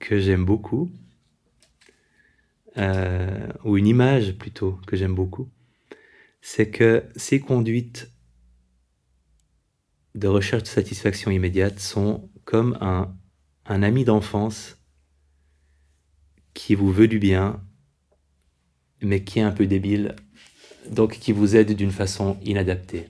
[0.00, 0.90] que j'aime beaucoup,
[2.76, 5.48] euh, ou une image plutôt que j'aime beaucoup,
[6.40, 8.10] c'est que ces conduites
[10.14, 13.14] de recherche de satisfaction immédiate sont comme un,
[13.66, 14.76] un ami d'enfance
[16.54, 17.62] qui vous veut du bien,
[19.02, 20.16] mais qui est un peu débile,
[20.90, 23.08] donc qui vous aide d'une façon inadaptée.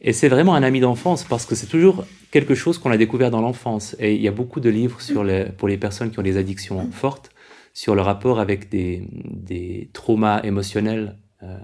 [0.00, 3.30] Et c'est vraiment un ami d'enfance parce que c'est toujours quelque chose qu'on a découvert
[3.30, 3.96] dans l'enfance.
[3.98, 6.36] Et il y a beaucoup de livres sur les, pour les personnes qui ont des
[6.36, 7.30] addictions fortes
[7.72, 11.16] sur le rapport avec des, des traumas émotionnels.
[11.42, 11.58] Euh,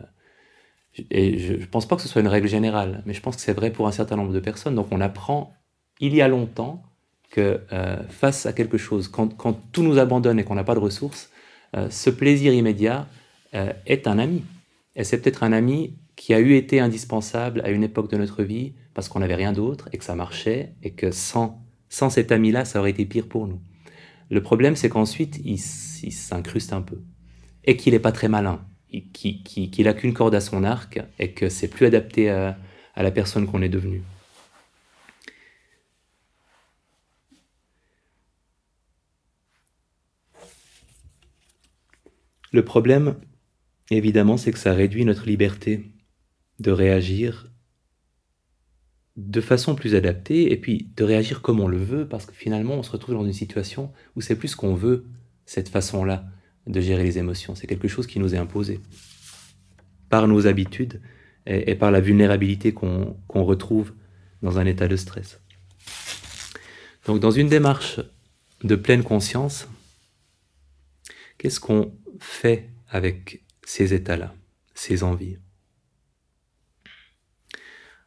[1.11, 3.43] et je ne pense pas que ce soit une règle générale, mais je pense que
[3.43, 4.74] c'est vrai pour un certain nombre de personnes.
[4.74, 5.55] Donc on apprend
[6.01, 6.83] il y a longtemps
[7.30, 10.74] que euh, face à quelque chose, quand, quand, tout nous abandonne et qu'on n'a pas
[10.74, 11.30] de ressources,
[11.76, 13.07] euh, ce plaisir immédiat
[13.85, 14.43] est un ami.
[14.97, 18.43] Et c'est peut-être un ami qui a eu été indispensable à une époque de notre
[18.43, 22.33] vie parce qu'on n'avait rien d'autre et que ça marchait et que sans, sans cet
[22.33, 23.61] ami-là, ça aurait été pire pour nous.
[24.31, 27.03] Le problème, c'est qu'ensuite, il, s'incruste un peu
[27.65, 28.65] et qu'il n'est pas très malin,
[29.13, 32.59] qu'il n'a qu'une corde à son arc et que c'est plus adapté à,
[32.95, 34.03] à la personne qu'on est devenu.
[42.53, 43.17] Le problème,
[43.91, 45.91] évidemment, c'est que ça réduit notre liberté
[46.61, 47.49] de réagir
[49.17, 52.75] de façon plus adaptée et puis de réagir comme on le veut parce que finalement
[52.75, 55.05] on se retrouve dans une situation où c'est plus qu'on veut
[55.45, 56.25] cette façon-là
[56.67, 57.55] de gérer les émotions.
[57.55, 58.81] C'est quelque chose qui nous est imposé
[60.09, 61.01] par nos habitudes
[61.47, 63.93] et, par la vulnérabilité qu'on retrouve
[64.43, 65.41] dans un état de stress.
[67.07, 68.01] Donc dans une démarche
[68.63, 69.69] de pleine conscience,
[71.39, 74.35] qu'est-ce qu'on fait avec ces états-là,
[74.75, 75.39] ces envies?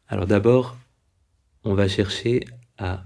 [0.07, 0.77] Alors d'abord,
[1.63, 2.41] on va chercher
[2.77, 3.05] à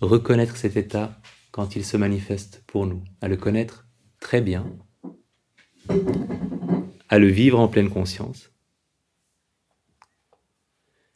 [0.00, 1.18] reconnaître cet état
[1.52, 3.86] quand il se manifeste pour nous, à le connaître
[4.20, 4.66] très bien,
[7.08, 8.50] à le vivre en pleine conscience,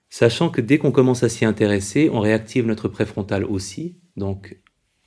[0.08, 4.58] sachant que dès qu'on commence à s'y intéresser, on réactive notre préfrontal aussi, donc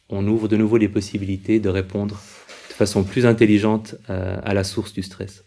[0.10, 2.22] on ouvre de nouveau les possibilités de répondre
[2.70, 5.46] de façon plus intelligente euh, à la source du stress.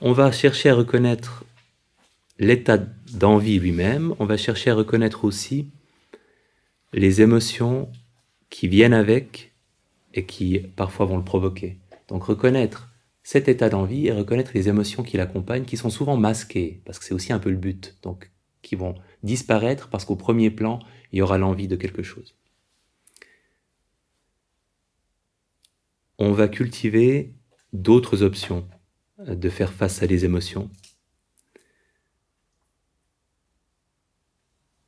[0.00, 1.44] On va chercher à reconnaître
[2.38, 5.70] l'état d'envie lui-même, on va chercher à reconnaître aussi
[6.92, 7.90] les émotions
[8.50, 9.52] qui viennent avec
[10.14, 11.78] et qui parfois vont le provoquer.
[12.08, 12.90] Donc reconnaître
[13.22, 17.04] cet état d'envie et reconnaître les émotions qui l'accompagnent, qui sont souvent masquées, parce que
[17.04, 18.30] c'est aussi un peu le but, donc
[18.62, 20.80] qui vont disparaître parce qu'au premier plan,
[21.12, 22.34] il y aura l'envie de quelque chose.
[26.18, 27.34] On va cultiver
[27.72, 28.66] d'autres options
[29.18, 30.70] de faire face à des émotions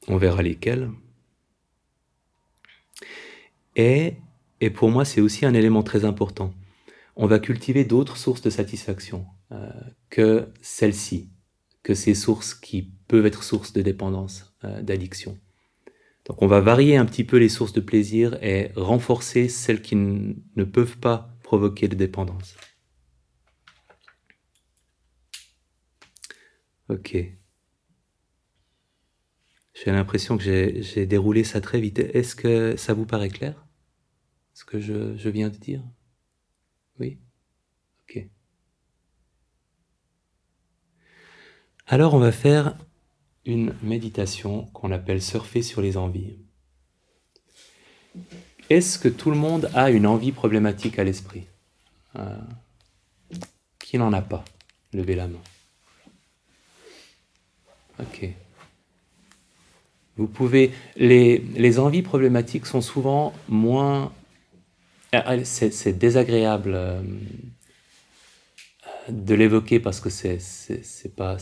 [0.08, 0.90] on verra lesquels.
[3.76, 4.14] Et,
[4.60, 6.52] et pour moi, c'est aussi un élément très important.
[7.16, 9.70] On va cultiver d'autres sources de satisfaction euh,
[10.10, 11.30] que celles-ci,
[11.82, 15.38] que ces sources qui peuvent être sources de dépendance, euh, d'addiction.
[16.26, 19.96] Donc on va varier un petit peu les sources de plaisir et renforcer celles qui
[19.96, 22.56] ne peuvent pas provoquer de dépendance.
[26.88, 27.37] Ok.
[29.84, 32.00] J'ai l'impression que j'ai déroulé ça très vite.
[32.00, 33.64] Est-ce que ça vous paraît clair
[34.52, 35.82] Ce que je, viens de dire?
[36.98, 37.18] Oui?
[38.02, 38.26] Ok.
[41.86, 42.76] Alors on va faire
[43.44, 46.38] une méditation qu'on appelle surfer sur les envies.
[48.68, 51.46] Est-ce que tout le monde a une envie problématique à l'esprit?
[52.16, 52.36] Euh,
[53.78, 54.44] Qui n'en a pas?
[54.92, 55.42] Levez la main.
[58.00, 58.28] Ok.
[60.18, 60.72] Vous pouvez.
[60.96, 64.12] Les, les envies problématiques sont souvent moins.
[65.12, 67.00] Ah, ah, c'est désagréable euh,
[69.08, 71.38] de l'évoquer parce que c'est pas.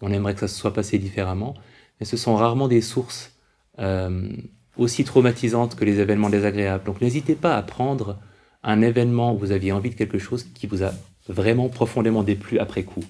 [0.00, 1.54] On aimerait que ça se soit passé différemment,
[1.98, 3.32] mais ce sont rarement des sources
[3.80, 4.28] euh,
[4.76, 6.84] aussi traumatisantes que les événements désagréables.
[6.84, 8.18] Donc n'hésitez pas à prendre
[8.62, 10.92] un événement où vous aviez envie de quelque chose qui vous a
[11.28, 13.04] vraiment profondément déplu après coup.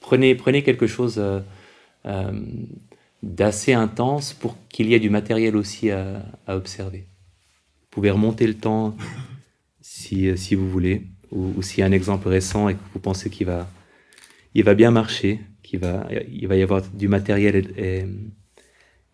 [0.00, 1.18] Prenez, prenez quelque chose.
[1.18, 2.32] Euh,
[3.22, 7.06] d'assez intense pour qu'il y ait du matériel aussi à, observer.
[7.80, 8.96] Vous pouvez remonter le temps
[9.80, 13.00] si, si vous voulez, ou, ou s'il y a un exemple récent et que vous
[13.00, 13.68] pensez qu'il va,
[14.54, 18.04] il va bien marcher, qu'il va, il va y avoir du matériel et,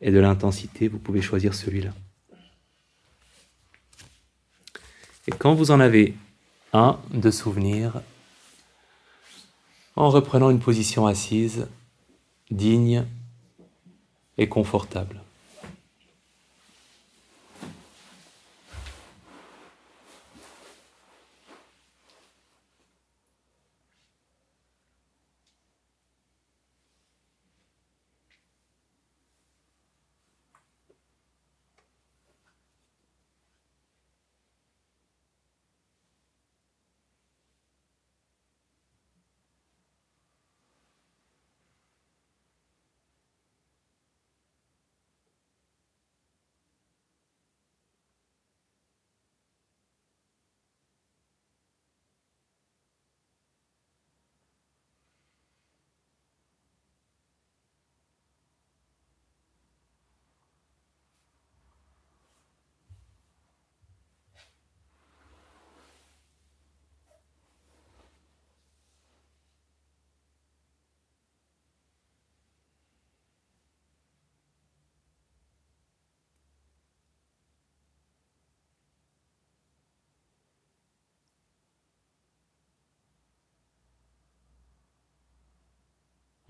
[0.01, 1.93] et de l'intensité, vous pouvez choisir celui-là.
[5.27, 6.15] Et quand vous en avez
[6.75, 8.03] un de souvenir,
[9.97, 11.69] en reprenant une position assise,
[12.51, 13.07] digne
[14.39, 15.24] et confortable.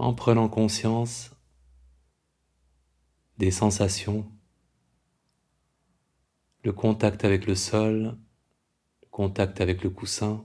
[0.05, 1.31] En prenant conscience
[3.39, 4.31] des sensations,
[6.63, 8.19] le contact avec le sol,
[9.01, 10.45] le contact avec le coussin,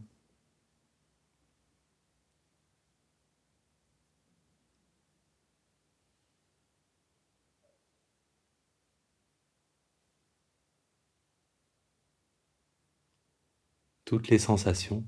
[14.05, 15.05] toutes les sensations.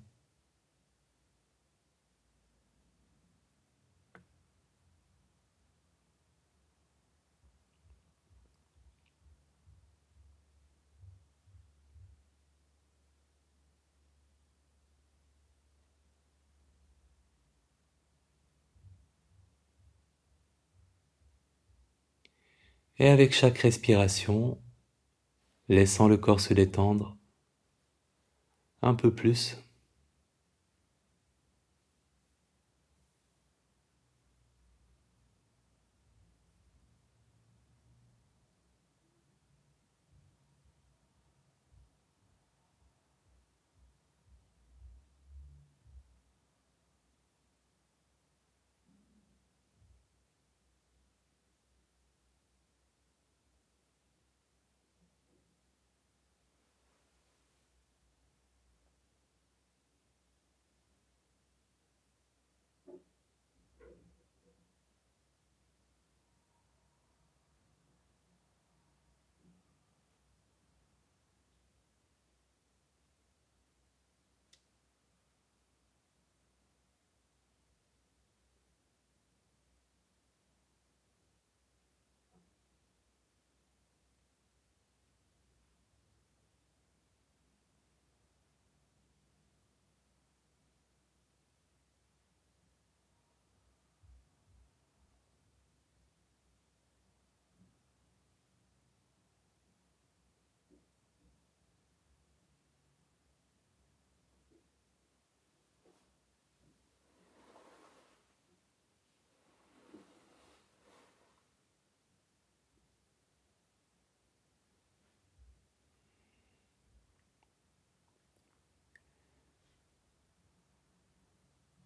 [23.02, 24.60] Et avec chaque respiration,
[25.70, 27.18] laissant le corps se détendre
[28.84, 29.58] un peu plus.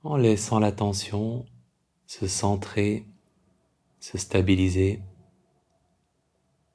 [0.05, 1.47] En laissant l'attention
[2.05, 3.07] se centrer,
[3.99, 5.01] se stabiliser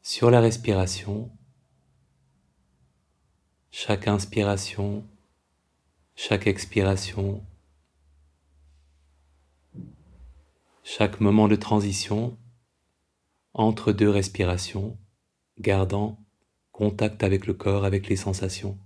[0.02, 1.30] sur la respiration,
[3.70, 5.06] chaque inspiration,
[6.16, 7.44] chaque expiration,
[10.82, 12.36] chaque moment de transition
[13.54, 14.98] entre deux respirations,
[15.60, 16.18] gardant
[16.72, 18.76] contact avec le corps, avec les sensations.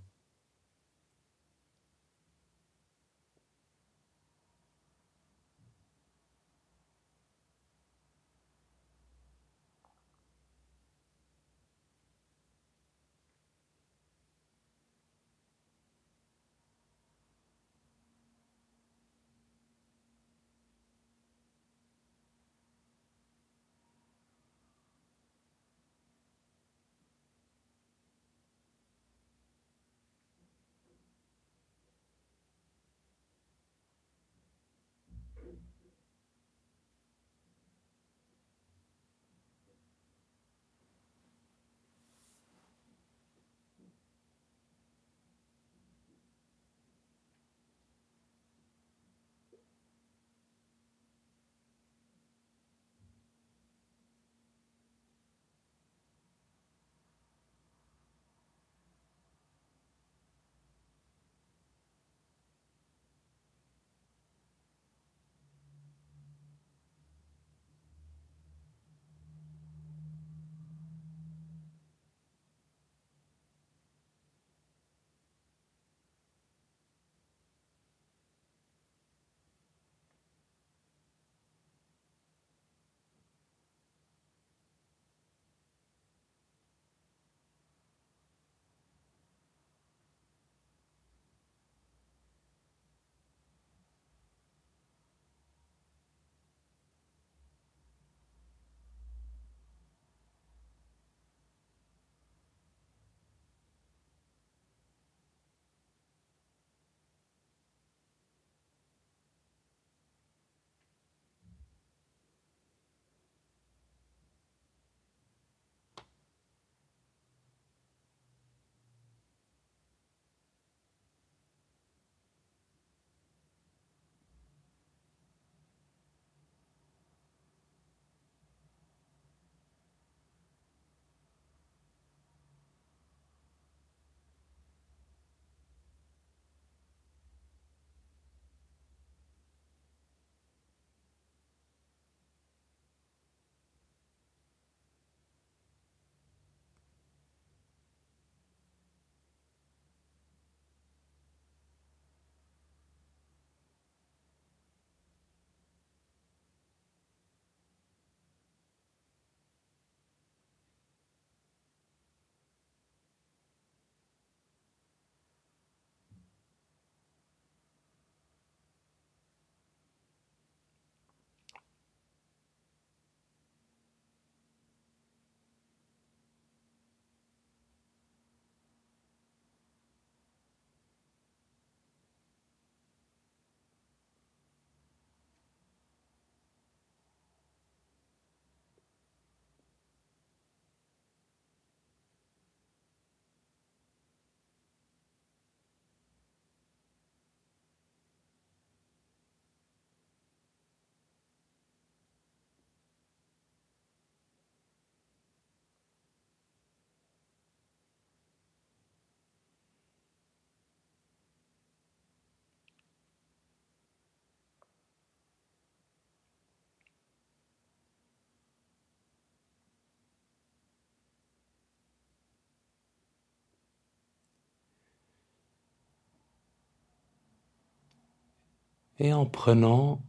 [228.99, 230.01] Et en prenant,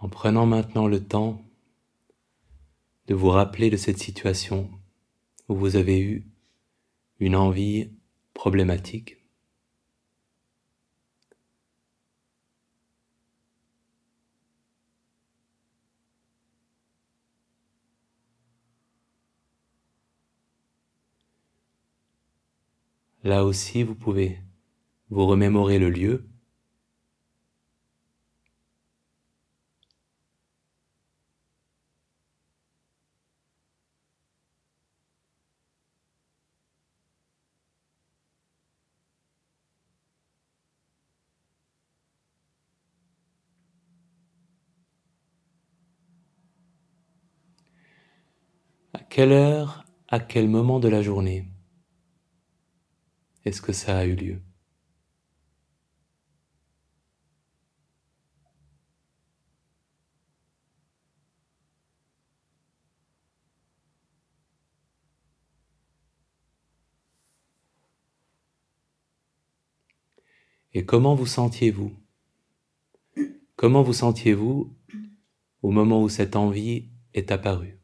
[0.00, 1.42] en prenant maintenant le temps
[3.06, 4.70] de vous rappeler de cette situation
[5.48, 6.26] où vous avez eu
[7.18, 7.90] une envie
[8.34, 9.20] problématique,
[23.22, 24.38] Là aussi, vous pouvez
[25.10, 26.26] vous remémorer le lieu.
[48.94, 51.48] À quelle heure, à quel moment de la journée
[53.44, 54.40] est-ce que ça a eu lieu?
[70.72, 71.92] Et comment vous sentiez-vous?
[73.56, 74.72] Comment vous sentiez-vous
[75.62, 77.79] au moment où cette envie est apparue?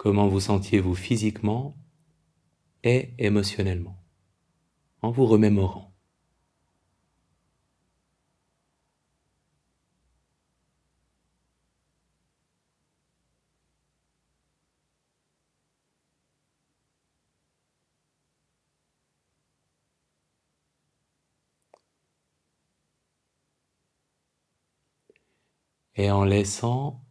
[0.00, 1.76] Comment vous sentiez-vous physiquement
[2.82, 4.02] et émotionnellement
[5.02, 5.92] en vous remémorant.
[25.94, 27.04] Et en laissant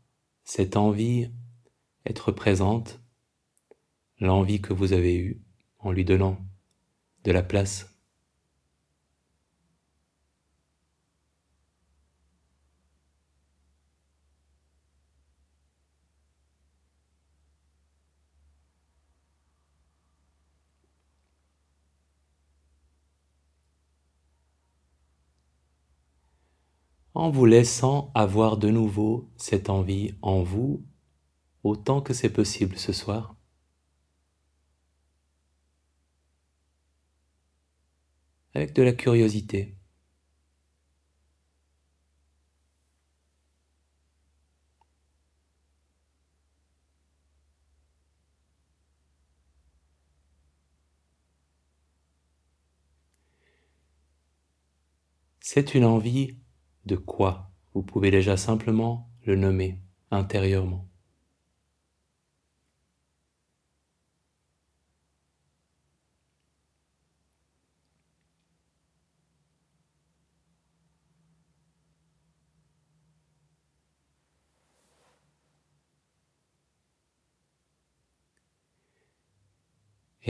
[0.43, 1.29] cette envie
[2.05, 2.99] être présente,
[4.19, 5.41] l'envie que vous avez eue
[5.79, 6.37] en lui donnant
[7.23, 7.89] de la place.
[27.19, 30.85] en vous laissant avoir de nouveau cette envie en vous
[31.63, 33.35] autant que c'est possible ce soir.
[38.53, 39.75] Avec de la curiosité.
[55.41, 56.37] C'est une envie
[56.85, 57.51] de quoi?
[57.73, 59.79] Vous pouvez déjà simplement le nommer
[60.11, 60.88] intérieurement.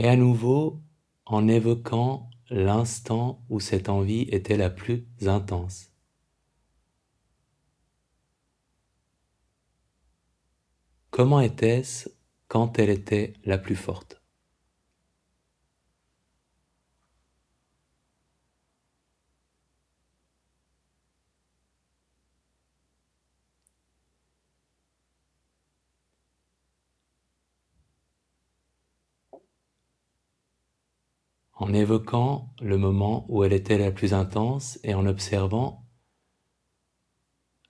[0.02, 0.80] Et à nouveau,
[1.26, 5.92] en évoquant l'instant où cette envie était la plus intense.
[11.10, 12.08] Comment était-ce
[12.48, 14.19] quand elle était la plus forte?
[31.60, 35.84] En évoquant le moment où elle était la plus intense et en observant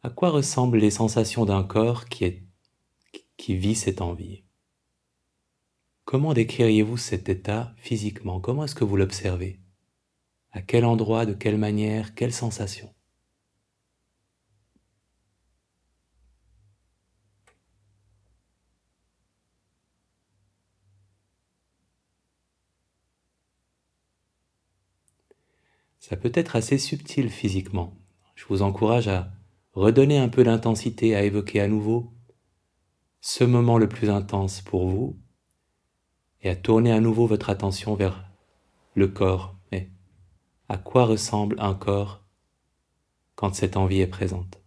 [0.05, 2.47] à quoi ressemblent les sensations d'un corps qui,
[3.49, 4.45] vit cette envie.
[6.05, 8.41] Comment décririez-vous cet état physiquement?
[8.41, 9.61] Comment est-ce que vous l'observez?
[10.53, 12.95] À quel endroit, de quelle manière, quelle sensation?
[26.01, 27.95] Ça peut être assez subtil physiquement.
[28.35, 29.31] Je vous encourage à
[29.75, 32.11] redonner un peu d'intensité, à évoquer à nouveau
[33.21, 35.19] ce moment le plus intense pour vous
[36.41, 38.25] et à tourner à nouveau votre attention vers
[38.95, 39.55] le corps.
[39.73, 39.91] Et
[40.71, 42.25] à quoi ressemble un corps
[43.35, 44.60] quand cette envie est présente?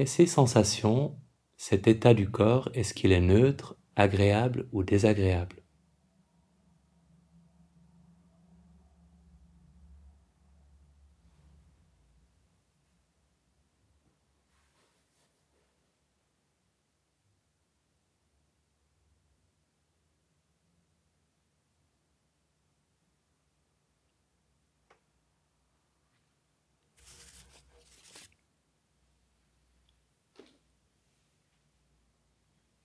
[0.00, 1.14] Et ces sensations,
[1.58, 5.62] cet état du corps, est-ce qu'il est neutre, agréable ou désagréable?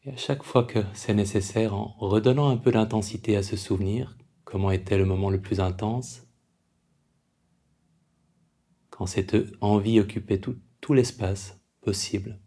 [0.06, 4.16] Et à chaque fois que c'est nécessaire, en redonnant un peu d'intensité à ce souvenir,
[4.44, 6.28] comment était le moment le plus intense,
[8.92, 10.58] quand cette envie occupait tout,
[10.94, 12.40] l'espace possible.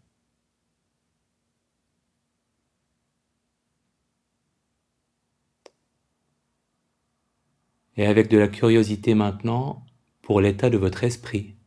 [7.97, 9.85] Et avec de la curiosité maintenant
[10.21, 11.57] pour l'état de votre esprit,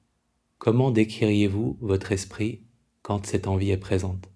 [0.56, 2.64] comment décririez-vous votre esprit
[3.02, 4.31] quand cette envie est présente?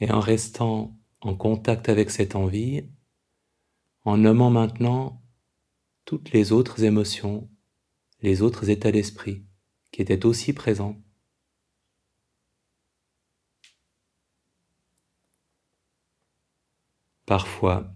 [0.00, 2.84] Et en restant en contact avec cette envie,
[4.04, 5.22] en nommant maintenant
[6.04, 7.50] toutes les autres émotions,
[8.20, 9.44] les autres états d'esprit
[9.90, 10.96] qui étaient aussi présents.
[17.26, 17.94] Parfois,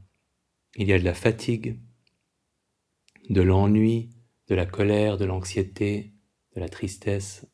[0.76, 1.80] il y a de la fatigue,
[3.30, 4.10] de l'ennui,
[4.48, 6.12] de la colère, de l'anxiété,
[6.54, 7.46] de la tristesse,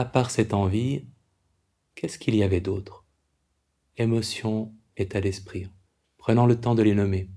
[0.00, 1.04] à part cette envie,
[1.94, 3.04] qu'est-ce qu'il y avait d'autre?
[3.98, 5.68] Émotion, état d'esprit.
[6.16, 7.28] Prenons le temps de les nommer.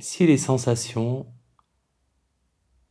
[0.00, 1.26] Si les sensations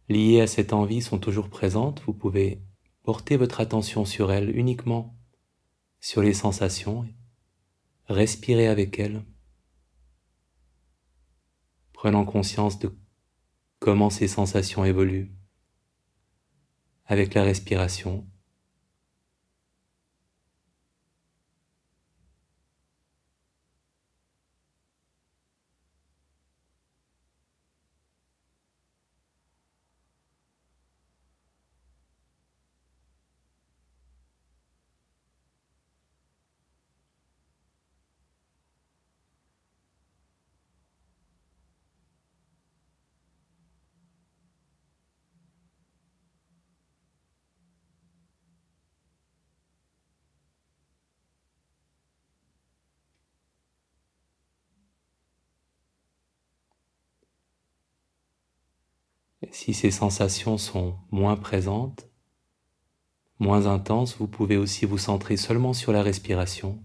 [0.09, 2.61] liées à cette envie sont toujours présentes, vous pouvez
[3.03, 5.15] porter votre attention sur elles uniquement,
[5.99, 7.05] sur les sensations,
[8.07, 9.23] respirer avec elles,
[11.93, 12.95] prenant conscience de
[13.79, 15.31] comment ces sensations évoluent
[17.05, 18.27] avec la respiration
[59.59, 62.07] Si ces sensations sont moins présentes,
[63.39, 66.77] moins intenses, vous pouvez aussi vous centrer seulement sur la respiration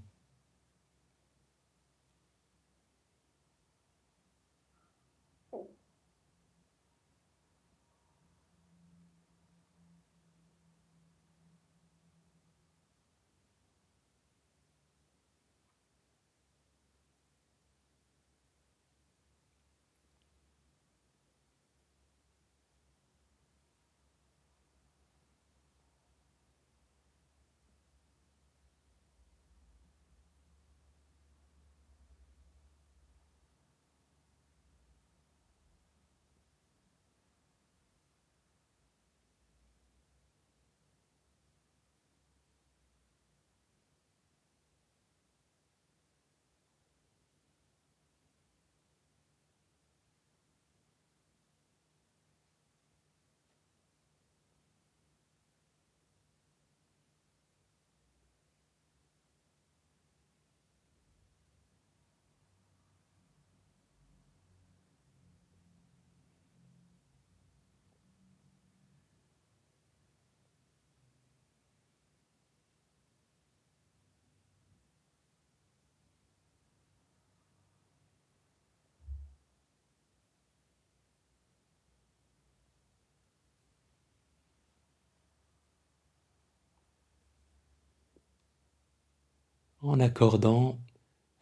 [89.83, 90.78] en accordant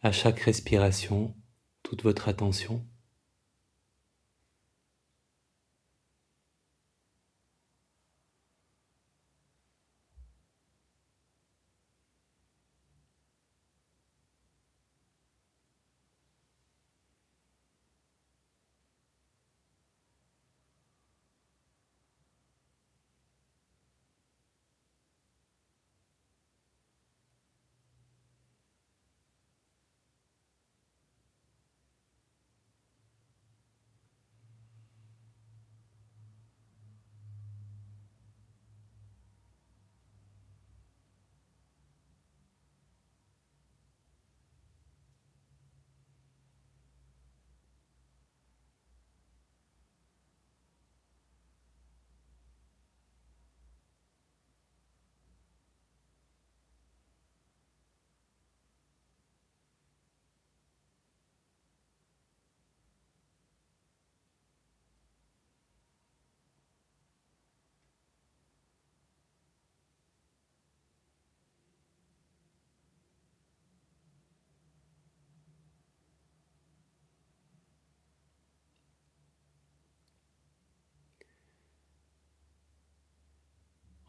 [0.01, 1.35] à chaque respiration
[1.83, 2.83] toute votre attention.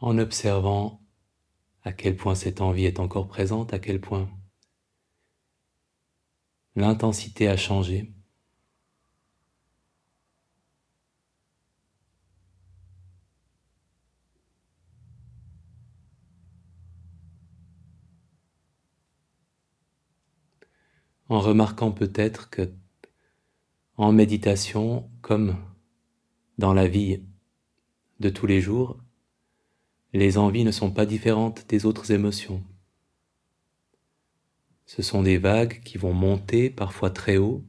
[0.03, 1.01] En observant
[1.85, 4.29] à quel point cette envie est encore présente, à quel point
[6.75, 8.13] l'intensité a changé.
[21.29, 22.75] En remarquant peut-être que
[23.97, 25.57] en méditation, comme
[26.59, 27.23] dans la vie
[28.21, 28.99] de tous les jours,
[30.13, 32.63] les envies ne sont pas différentes des autres émotions.
[34.85, 37.65] Ce sont des vagues qui vont monter parfois très haut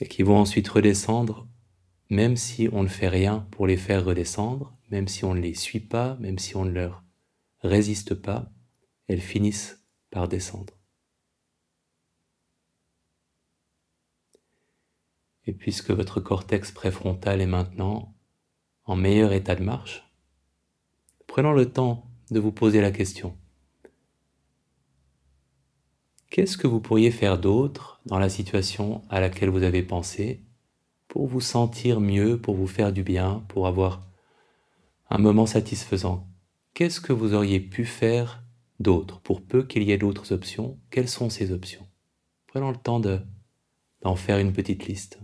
[0.00, 1.46] et qui vont ensuite redescendre,
[2.10, 5.54] même si on ne fait rien pour les faire redescendre, même si on ne les
[5.54, 7.04] suit pas, même si on ne leur
[7.60, 8.50] résiste pas,
[9.06, 10.74] elles finissent par descendre.
[15.46, 18.14] Et puisque votre cortex préfrontal est maintenant
[18.84, 20.11] en meilleur état de marche,
[21.32, 23.34] Prenons le temps de vous poser la question.
[26.28, 30.42] Qu'est-ce que vous pourriez faire d'autre dans la situation à laquelle vous avez pensé
[31.08, 34.06] pour vous sentir mieux, pour vous faire du bien, pour avoir
[35.08, 36.28] un moment satisfaisant?
[36.74, 38.44] Qu'est-ce que vous auriez pu faire
[38.78, 39.22] d'autre?
[39.22, 41.88] Pour peu qu'il y ait d'autres options Quelles sont ces options?
[42.46, 45.18] Prenons le temps d'en faire une petite liste.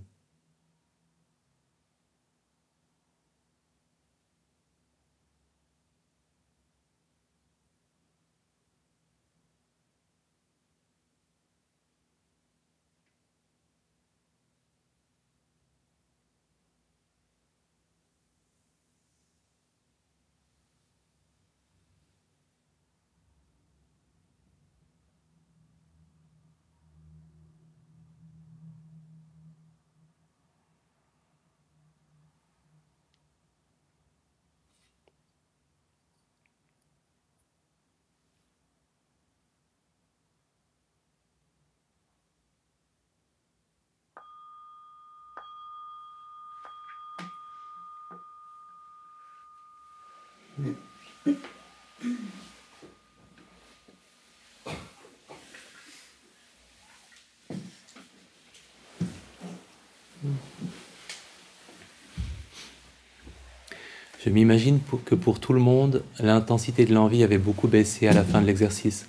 [64.24, 68.24] Je m'imagine que pour tout le monde, l'intensité de l'envie avait beaucoup baissé à la
[68.24, 69.08] fin de l'exercice.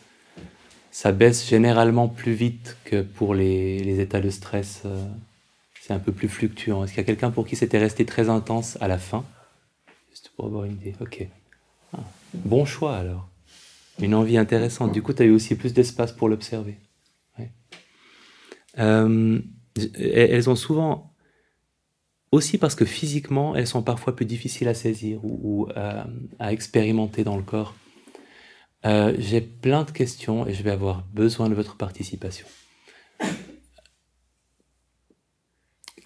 [0.91, 4.83] Ça baisse généralement plus vite que pour les, états de stress.
[4.85, 5.05] Euh,
[5.81, 6.83] c'est un peu plus fluctuant.
[6.83, 9.25] Est-ce qu'il y a quelqu'un pour qui c'était resté très intense à la fin?
[10.09, 10.93] Juste pour avoir une idée.
[11.01, 11.27] Ok.
[12.33, 13.27] Bon choix alors.
[14.01, 14.91] Une envie intéressante.
[14.91, 16.77] Du coup, tu as eu aussi plus d'espace pour l'observer.
[18.77, 19.41] Euh,
[19.97, 21.13] elles ont souvent,
[22.31, 26.03] aussi parce que physiquement, elles sont parfois plus difficiles à saisir ou, euh,
[26.37, 27.75] à expérimenter dans le corps.
[28.85, 32.47] Euh, j'ai plein de questions et je vais avoir besoin de votre participation.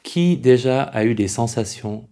[0.01, 2.09] Qui déjà a eu des sensations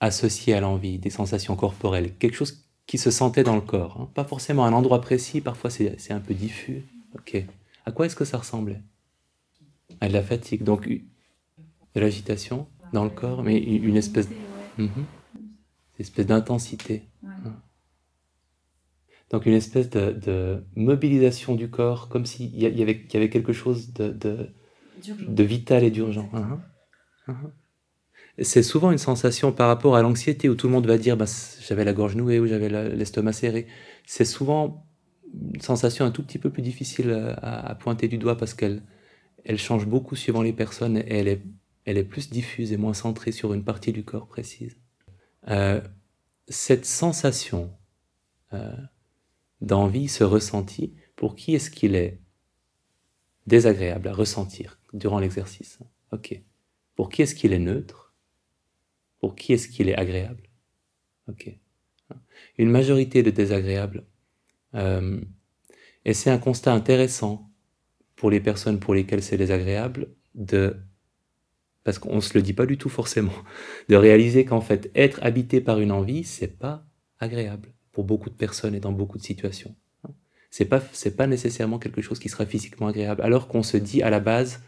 [0.00, 4.00] associées à l'envie, des sensations corporelles, quelque chose qui se sentait dans le corps.
[4.00, 4.10] Hein.
[4.14, 6.84] Pas forcément un endroit précis, parfois c'est un peu diffus.
[7.14, 7.36] Ok.
[7.86, 8.82] À quoi est-ce que ça ressemblait?
[10.00, 14.28] À de la fatigue, donc de l'agitation dans le corps, mais une espèce,
[14.78, 15.04] mhm.
[15.98, 17.04] espèce d'intensité.
[17.24, 17.56] Hein.
[19.30, 23.28] Donc une espèce de, de mobilisation du corps, comme s'il y, y, avait, y avait
[23.28, 24.48] quelque chose de, de,
[25.28, 26.30] de vital et d'urgent.
[28.40, 31.26] C'est souvent une sensation par rapport à l'anxiété où tout le monde va dire bah,
[31.66, 33.66] j'avais la gorge nouée ou j'avais l'estomac serré.
[34.06, 34.86] C'est souvent
[35.54, 38.82] une sensation un tout petit peu plus difficile à, pointer du doigt parce qu'elle
[39.44, 41.42] elle change beaucoup suivant les personnes et elle est,
[41.84, 44.76] elle est plus diffuse et moins centrée sur une partie du corps précise.
[45.48, 45.80] Euh,
[46.48, 47.70] cette sensation
[48.52, 48.72] euh,
[49.60, 52.20] d'envie, ce ressenti, pour qui est-ce qu'il est
[53.46, 55.78] désagréable à ressentir durant l'exercice?
[56.12, 56.40] Ok.
[56.94, 57.97] Pour qui est-ce qu'il est neutre?
[59.20, 60.42] Pour qui est-ce qu'il est agréable?
[61.28, 61.50] Ok.
[62.56, 64.04] Une majorité de désagréables.
[64.74, 65.20] Euh,
[66.04, 67.50] et c'est un constat intéressant
[68.16, 70.76] pour les personnes pour lesquelles c'est désagréable de
[71.84, 73.32] parce qu'on se le dit pas du tout forcément,
[73.88, 76.84] de réaliser qu'en fait, être habité par une envie, c'est pas
[77.18, 79.74] agréable pour beaucoup de personnes et dans beaucoup de situations.
[80.50, 84.02] C'est pas, c'est pas nécessairement quelque chose qui sera physiquement agréable, alors qu'on se dit
[84.02, 84.60] à la base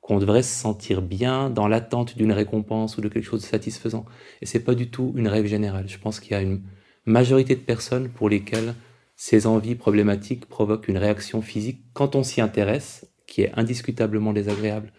[0.00, 4.04] qu'on devrait se sentir bien dans l'attente d'une récompense ou de quelque chose de satisfaisant.
[4.40, 5.88] Et c'est pas du tout une règle générale.
[5.88, 6.62] Je pense qu'il y a une
[7.04, 8.74] majorité de personnes pour lesquelles
[9.16, 14.92] ces envies problématiques provoquent une réaction physique quand on s'y intéresse, qui est indiscutablement désagréable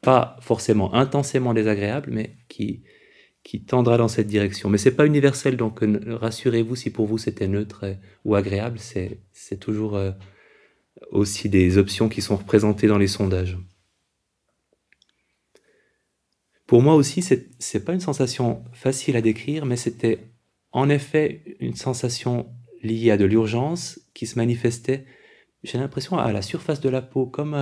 [0.00, 2.82] pas forcément intensément désagréable, mais qui,
[3.42, 4.68] qui tendra dans cette direction.
[4.68, 7.94] Mais c'est pas universel, donc euh, rassurez-vous si pour vous c'était neutre euh,
[8.24, 9.20] ou agréable, c'est,
[9.60, 10.12] toujours euh,
[11.10, 13.58] aussi des options qui sont représentées dans les sondages.
[16.68, 20.30] Pour moi aussi, c'est, c'est pas une sensation facile à décrire, mais c'était
[20.70, 22.46] en effet une sensation
[22.82, 25.04] liée à de l'urgence qui se manifestait,
[25.64, 27.56] j'ai l'impression, à la surface de la peau, comme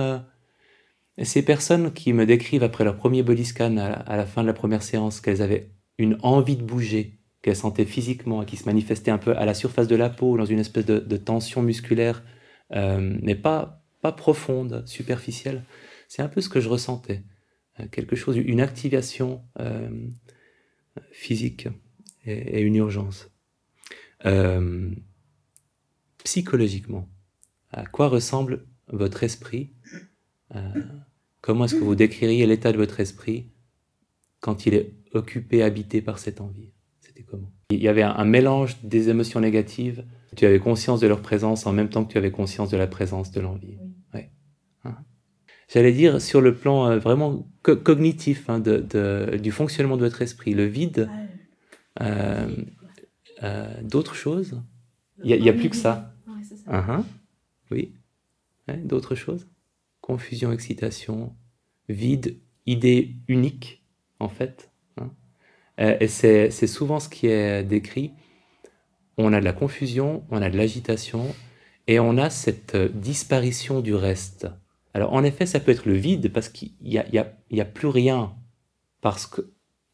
[1.17, 4.47] et ces personnes qui me décrivent après leur premier body scan à la, fin de
[4.47, 8.65] la première séance qu'elles avaient une envie de bouger, qu'elles sentaient physiquement et qui se
[8.65, 12.23] manifestait un peu à la surface de la peau, dans une espèce de, tension musculaire,
[12.75, 15.63] euh, mais pas, pas profonde, superficielle,
[16.07, 17.23] c'est un peu ce que je ressentais.
[17.79, 19.89] Euh, quelque chose, une activation euh,
[21.11, 21.67] physique
[22.25, 23.29] et, une urgence.
[24.25, 24.89] Euh,
[26.23, 27.07] psychologiquement,
[27.71, 29.73] à quoi ressemble votre esprit
[31.41, 33.51] Comment est-ce que vous décririez l'état de votre esprit
[34.39, 36.71] quand il est occupé, habité par cette envie?
[36.99, 37.51] C'était comment?
[37.69, 40.05] Il y avait un, mélange des émotions négatives.
[40.35, 42.87] Tu avais conscience de leur présence en même temps que tu avais conscience de la
[42.87, 43.77] présence de l'envie.
[45.67, 45.73] Ouais.
[45.73, 50.53] J'allais dire sur le plan euh, vraiment cognitif hein, de, du fonctionnement de votre esprit,
[50.53, 51.09] le vide,
[52.01, 52.47] euh,
[53.43, 54.61] euh, d'autres choses?
[55.23, 56.13] Il n'y a, plus que ça?
[56.67, 57.03] Uh-huh.
[57.71, 57.93] Oui.
[58.67, 59.47] d'autres choses?
[60.01, 61.35] Confusion, excitation,
[61.89, 63.83] vide, idée unique,
[64.19, 64.69] en fait.
[64.97, 65.09] Hein.
[65.99, 68.13] Et c'est souvent ce qui est décrit.
[69.17, 71.25] On a de la confusion, on a de l'agitation,
[71.87, 74.47] et on a cette disparition du reste.
[74.97, 77.87] Alors en effet, ça peut être le vide, parce qu'il n'y a, y a, plus
[77.87, 78.33] rien,
[78.99, 79.43] parce qu'il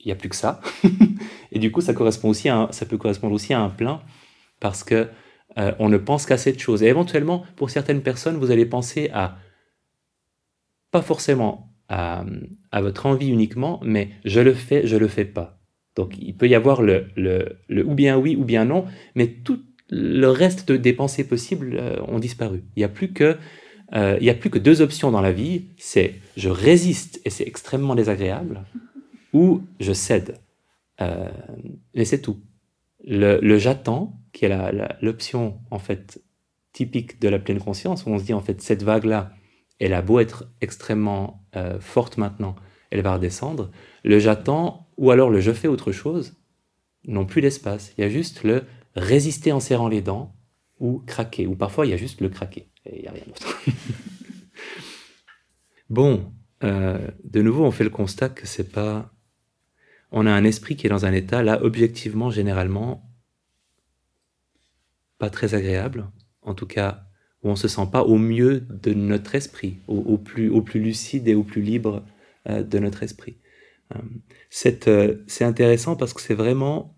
[0.06, 0.62] n'y a plus que ça.
[1.52, 4.02] et du coup, ça, correspond aussi ça peut correspondre aussi à un plein,
[4.62, 5.10] parce que
[5.58, 6.84] euh, on ne pense qu'à cette chose.
[6.84, 9.40] Et éventuellement, pour certaines personnes, vous allez penser à
[10.90, 12.24] pas forcément à,
[12.80, 15.60] votre envie uniquement, mais je le fais, je le fais pas.
[15.98, 18.86] Donc il peut y avoir le, le, ou bien oui ou bien non,
[19.16, 22.64] mais tout le reste des pensées possibles euh, ont disparu.
[22.78, 23.38] Il n'y a plus que
[23.96, 27.30] euh, il y a plus que deux options dans la vie, c'est je résiste et
[27.30, 28.64] c'est extrêmement désagréable,
[29.34, 30.40] ou je cède.
[31.02, 31.30] Euh,
[31.94, 32.40] et c'est tout.
[33.06, 34.72] Le, j'attends, qui est
[35.02, 36.22] l'option en fait
[36.72, 39.34] typique de la pleine conscience, où on se dit en fait cette vague là,
[39.80, 42.56] elle a beau être extrêmement euh, forte maintenant,
[42.90, 43.70] elle va redescendre.
[44.04, 46.36] Le j'attends ou alors le je fais autre chose
[47.06, 47.94] n'ont plus d'espace.
[47.98, 48.64] Il y a juste le
[48.96, 50.34] résister en serrant les dents
[50.80, 51.48] ou craquer.
[51.48, 52.70] Ou parfois il y a juste le craquer.
[52.86, 53.62] Et il n'y a rien d'autre.
[55.90, 59.12] bon, euh, de nouveau on fait le constat que c'est pas...
[60.12, 63.10] On a un esprit qui est dans un état là objectivement généralement
[65.18, 66.10] pas très agréable.
[66.42, 67.08] En tout cas
[67.44, 71.44] où on se sent pas au mieux de notre esprit, au, plus, lucide et au
[71.44, 72.04] plus libre
[72.50, 73.38] euh, de notre esprit.
[73.94, 74.00] Euh,
[74.50, 76.96] c'est intéressant parce que c'est vraiment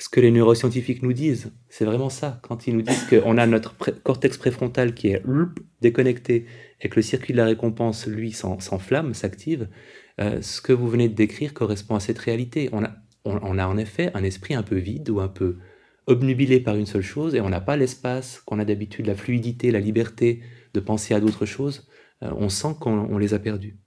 [0.00, 1.52] ce que les neuroscientifiques nous disent.
[1.68, 2.40] C'est vraiment ça.
[2.42, 5.22] Quand ils nous disent qu'on a notre cortex préfrontal qui est
[5.80, 6.46] déconnecté
[6.80, 9.68] et que le circuit de la récompense, lui, s'enflamme, s'active,
[10.18, 12.70] ce que vous venez de décrire correspond à cette réalité.
[12.72, 12.92] On a,
[13.24, 15.58] on a en effet un esprit un peu vide ou un peu
[16.10, 19.70] obnubilé par une seule chose et on n'a pas l'espace qu'on a d'habitude, la fluidité,
[19.70, 20.42] la liberté
[20.74, 21.88] de penser à d'autres choses,
[22.22, 23.78] euh, on sent qu'on les a perdus.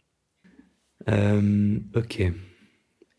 [1.09, 2.31] Euh, ok.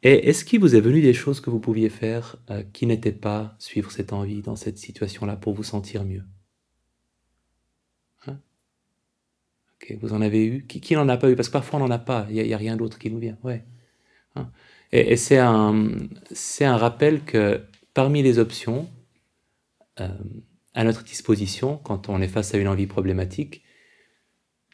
[0.05, 3.11] Et est-ce qu'il vous est venu des choses que vous pouviez faire euh, qui n'étaient
[3.11, 6.23] pas suivre cette envie dans cette situation-là pour vous sentir mieux?
[8.27, 8.39] Hein?
[10.03, 10.67] Vous en avez eu?
[10.67, 11.37] Qui, n'en a pas eu?
[11.37, 13.39] Parce que parfois on n'en a pas, il n'y a, rien d'autre qui nous vient.
[13.43, 13.65] Ouais.
[14.37, 14.51] Hein?
[14.93, 15.91] Et, c'est un,
[16.61, 17.65] un rappel que
[17.95, 18.91] parmi les options
[20.01, 20.09] euh,
[20.75, 23.63] à notre disposition, quand on est face à une envie problématique,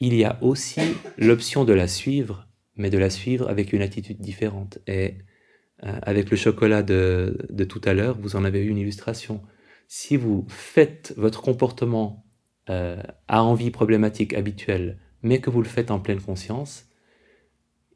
[0.01, 0.81] il y a aussi
[1.19, 2.49] l'option de la suivre
[2.81, 4.79] mais de la suivre avec une attitude différente.
[4.87, 5.15] Et
[5.85, 9.41] euh, avec le chocolat de, de tout à l'heure, vous en avez eu une illustration.
[9.87, 12.25] Si vous faites votre comportement
[12.69, 16.87] euh, à envie problématique habituelle, mais que vous le faites en pleine conscience,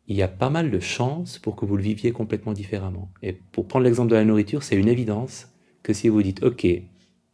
[0.07, 3.11] il y a pas mal de chances pour que vous le viviez complètement différemment.
[3.23, 5.49] Et pour prendre l'exemple de la nourriture, c'est une évidence
[5.83, 6.67] que si vous dites, OK,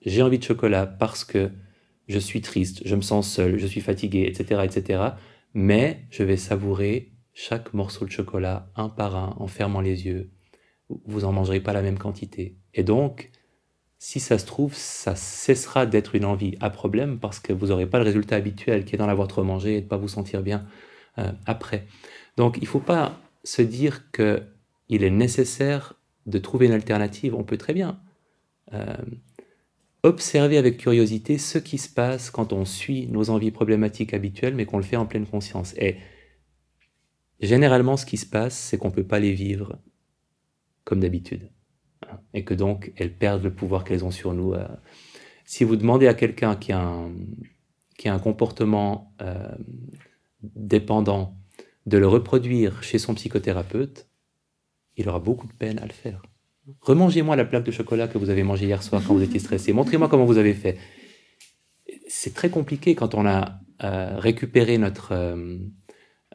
[0.07, 1.51] j'ai envie de chocolat parce que
[2.07, 5.03] je suis triste, je me sens seul, je suis fatigué, etc., etc.,
[5.53, 10.29] mais je vais savourer chaque morceau de chocolat un par un en fermant les yeux.
[11.07, 12.59] Vous en mangerez pas la même quantité.
[12.75, 13.31] Et donc,
[13.99, 17.87] si ça se trouve, ça cessera d'être une envie à problème parce que vous n'aurez
[17.87, 20.43] pas le résultat habituel qui est d'en avoir trop mangé et de pas vous sentir
[20.43, 20.67] bien
[21.17, 21.87] euh, après.
[22.37, 24.43] Donc, il ne faut pas se dire que
[24.91, 25.95] il est nécessaire
[26.27, 27.35] de trouver une alternative.
[27.35, 28.01] On peut très bien
[28.75, 28.85] euh,
[30.03, 34.67] observer avec curiosité ce qui se passe quand on suit nos envies problématiques habituelles, mais
[34.67, 35.73] qu'on le fait en pleine conscience.
[35.79, 35.97] Et
[37.41, 39.79] Généralement, ce qui se passe, c'est qu'on ne peut pas les vivre
[40.85, 41.51] comme d'habitude.
[42.07, 44.53] Hein, et que donc, elles perdent le pouvoir qu'elles ont sur nous.
[44.53, 44.67] Euh.
[45.45, 46.73] Si vous demandez à quelqu'un qui,
[47.99, 49.55] qui a un comportement euh,
[50.43, 51.37] dépendant
[51.87, 54.09] de le reproduire chez son psychothérapeute,
[54.97, 56.23] il aura beaucoup de peine à le faire.
[56.83, 59.73] Remangez-moi la plaque de chocolat que vous avez mangée hier soir quand vous étiez stressé.
[59.73, 60.79] Montrez-moi comment vous avez fait.
[62.07, 65.15] C'est très compliqué quand on a euh, récupéré notre,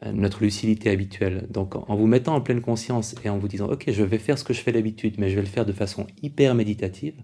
[0.04, 1.46] notre lucidité habituelle.
[1.50, 4.38] Donc en vous mettant en pleine conscience et en vous disant ok je vais faire
[4.38, 7.14] ce que je fais d'habitude mais je vais le faire de façon hyper méditative,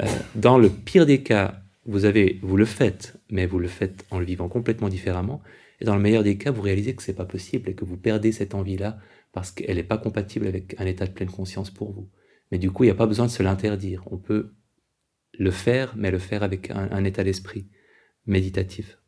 [0.00, 0.06] euh,
[0.36, 4.20] dans le pire des cas vous, avez, vous le faites mais vous le faites en
[4.20, 5.42] le vivant complètement différemment
[5.80, 7.96] et dans le meilleur des cas vous réalisez que c'est pas possible et que vous
[7.96, 8.98] perdez cette envie-là
[9.32, 12.08] parce qu'elle n'est pas compatible avec un état de pleine conscience pour vous.
[12.52, 14.04] Mais du coup il n'y a pas besoin de se l'interdire.
[14.10, 14.54] On peut
[15.36, 17.66] le faire mais le faire avec un état d'esprit
[18.26, 18.98] méditatif.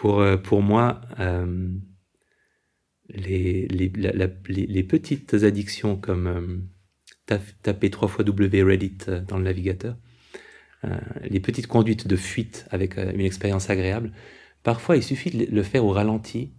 [0.00, 1.68] Pour, euh, pour moi, euh,
[3.10, 3.92] les, les,
[4.48, 6.26] les, petites addictions comme
[7.28, 8.96] euh, taper trois fois W Reddit
[9.28, 9.98] dans le navigateur,
[11.22, 14.12] les petites conduites de fuite avec une expérience agréable,
[14.62, 16.54] parfois il suffit de le faire au ralenti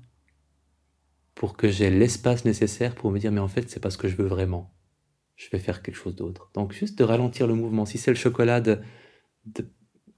[1.33, 4.07] pour que j'ai l'espace nécessaire pour me dire mais en fait c'est pas ce que
[4.07, 4.71] je veux vraiment.
[5.35, 6.51] Je vais faire quelque chose d'autre.
[6.53, 7.87] Donc juste de ralentir le mouvement.
[7.87, 8.77] Si c'est le chocolat, de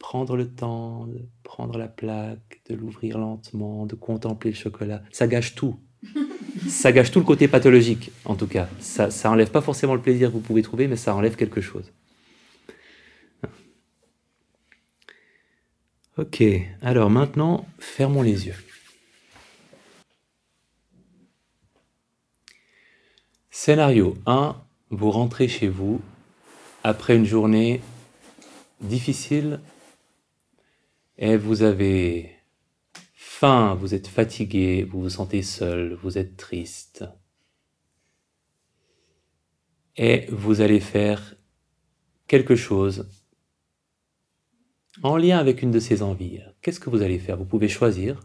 [0.04, 5.02] prendre le temps, de prendre la plaque, de l'ouvrir lentement, de contempler le chocolat.
[5.14, 5.80] Ça gâche tout.
[6.68, 8.68] ça gâche tout le côté pathologique, en tout cas.
[8.80, 11.62] Ça, ça enlève pas forcément le plaisir que vous pouvez trouver, mais ça enlève quelque
[11.62, 11.94] chose.
[16.18, 16.44] Ok,
[16.82, 18.56] alors maintenant, fermons les yeux.
[23.52, 24.58] Scénario 1,
[24.90, 26.02] vous rentrez chez vous
[26.84, 27.80] après une journée
[28.82, 29.62] difficile
[31.24, 32.36] et vous avez
[33.14, 37.06] faim, vous êtes fatigué, vous vous sentez seul, vous êtes triste.
[39.96, 41.38] Et vous allez faire
[42.28, 43.10] quelque chose
[45.02, 46.42] en lien avec une de ces envies.
[46.62, 47.38] Qu'est-ce que vous allez faire?
[47.38, 48.20] Vous pouvez choisir,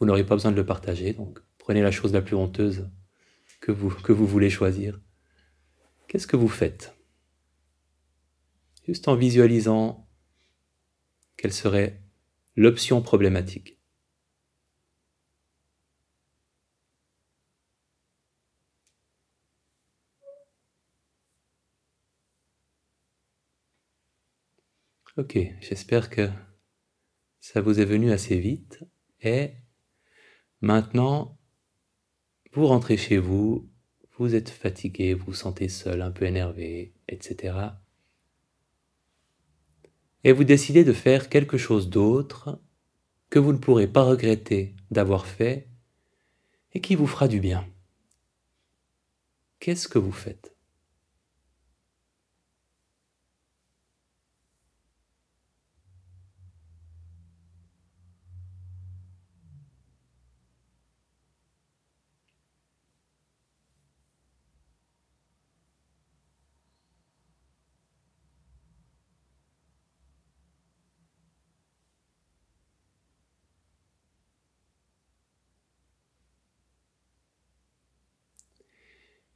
[0.00, 2.90] vous n'aurez pas besoin de le partager, donc prenez la chose la plus honteuse
[3.60, 5.00] que vous, voulez choisir.
[6.08, 6.92] Qu'est-ce que vous faites?
[8.84, 10.08] Juste en visualisant
[11.36, 12.01] quelle serait
[12.56, 13.78] l'option problématique.
[25.18, 26.30] Ok, j'espère que
[27.40, 28.82] ça vous est venu assez vite.
[29.20, 29.52] Et
[30.62, 31.38] maintenant,
[32.52, 33.70] vous rentrez chez vous,
[34.18, 37.72] vous êtes fatigué, vous vous sentez seul, un peu énervé, etc
[40.24, 42.60] et vous décidez de faire quelque chose d'autre
[43.30, 45.68] que vous ne pourrez pas regretter d'avoir fait
[46.72, 47.66] et qui vous fera du bien.
[49.58, 50.51] Qu'est-ce que vous faites?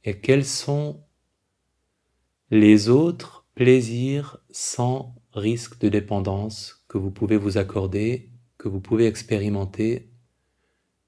[0.07, 1.03] Et quels sont
[2.49, 9.05] les autres plaisirs sans risque de dépendance que vous pouvez vous accorder, que vous pouvez
[9.05, 10.09] expérimenter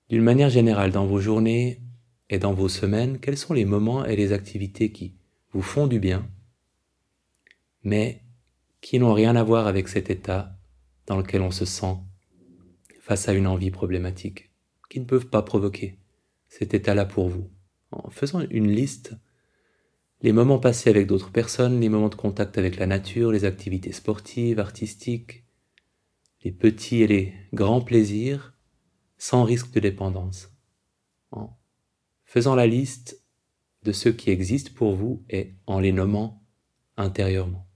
[0.10, 1.82] d'une manière générale dans vos journées
[2.30, 5.16] et dans vos semaines, quels sont les moments et les activités qui
[5.54, 6.30] vous font du bien,
[7.84, 8.22] mais
[8.82, 10.58] qui n'ont rien à voir avec cet état
[11.06, 11.96] dans lequel on se sent
[13.00, 14.52] face à une envie problématique,
[14.90, 15.98] qui ne peuvent pas provoquer
[16.50, 17.50] cet état-là pour vous?
[17.92, 19.16] En faisant une liste
[20.22, 23.94] les moments passés avec d'autres personnes, les moments de contact avec la nature, les activités
[23.94, 25.46] sportives, artistiques,
[26.44, 28.54] les petits et les grands plaisirs,
[29.18, 30.52] sans risque de dépendance.
[31.32, 31.58] En
[32.26, 33.24] faisant la liste
[33.84, 36.44] de ceux qui existent pour vous et en les nommant
[36.98, 37.69] intérieurement.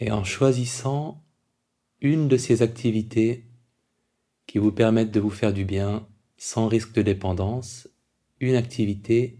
[0.00, 1.22] Et en choisissant
[2.00, 3.46] une de ces activités
[4.46, 7.88] qui vous permettent de vous faire du bien sans risque de dépendance,
[8.40, 9.38] une activité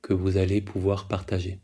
[0.00, 1.60] que vous allez pouvoir partager.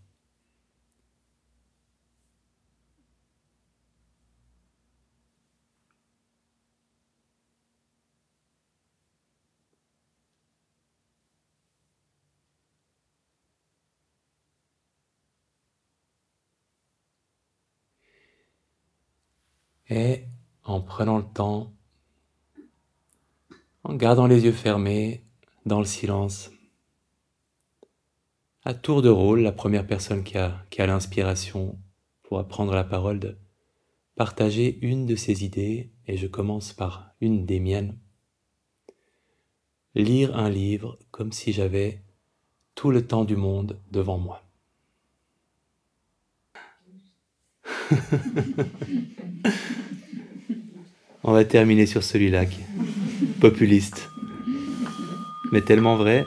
[19.94, 20.24] Et
[20.64, 21.72] en prenant le temps,
[23.84, 25.22] en gardant les yeux fermés,
[25.66, 26.50] dans le silence,
[28.64, 31.78] à tour de rôle, la première personne qui a, l'inspiration
[32.24, 33.38] pourra prendre la parole de
[34.16, 37.96] partager une de ses idées, et je commence par une des miennes.
[39.94, 42.02] Lire un livre comme si j'avais
[42.74, 44.43] tout le temps du monde devant moi.
[51.22, 54.10] On va terminer sur celui-là qui est populiste,
[55.52, 56.26] mais tellement vrai.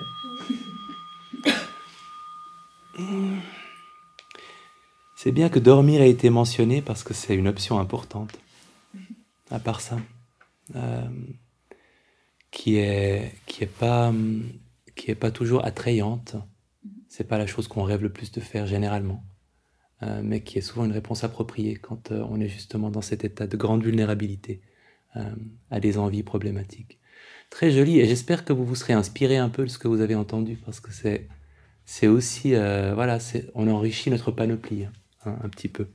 [5.16, 8.40] C'est bien que dormir ait été mentionné parce que c'est une option importante.
[9.52, 9.98] À part ça,
[10.76, 11.08] euh,
[12.52, 14.14] qui est qui est pas
[14.96, 16.36] qui est pas toujours attrayante.
[17.08, 19.24] C'est pas la chose qu'on rêve le plus de faire généralement.
[20.04, 23.24] Euh, mais qui est souvent une réponse appropriée quand euh, on est justement dans cet
[23.24, 24.62] état de grande vulnérabilité
[25.16, 25.32] euh,
[25.72, 27.00] à des envies problématiques.
[27.50, 30.02] Très joli, et j'espère que vous vous serez inspiré un peu de ce que vous
[30.02, 31.28] avez entendu, parce que c'est,
[31.86, 35.88] c'est aussi, voilà, c'est, on enrichit notre panoplie hein, un petit peu.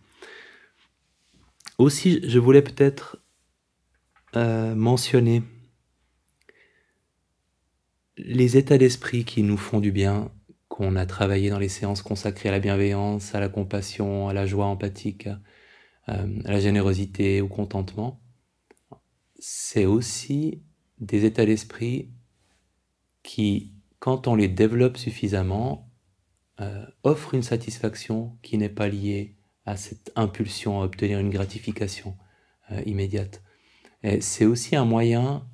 [1.77, 3.19] Aussi, je voulais peut-être
[4.35, 5.43] mentionner
[8.17, 10.33] les états d'esprit qui nous font du bien
[10.83, 14.47] qu'on a travaillé dans les séances consacrées à la bienveillance, à la compassion, à la
[14.47, 15.29] joie empathique,
[16.09, 18.21] euh, à la générosité, au contentement,
[19.39, 20.61] c'est aussi
[20.99, 22.11] des états d'esprit
[23.23, 25.89] qui, quand on les développe suffisamment,
[26.61, 32.17] euh, offrent une satisfaction qui n'est pas liée à cette impulsion à obtenir une gratification
[32.73, 33.41] euh, immédiate.
[34.19, 35.49] C'est aussi un moyen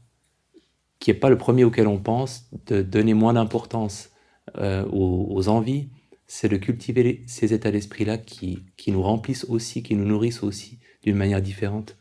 [1.00, 4.08] qui n'est pas le premier auquel on pense de donner moins d'importance
[4.56, 5.88] euh, aux, envies,
[6.26, 10.78] c'est de cultiver ces états d'esprit-là qui, qui nous remplissent aussi, qui nous nourrissent aussi
[11.02, 11.96] d'une manière différente.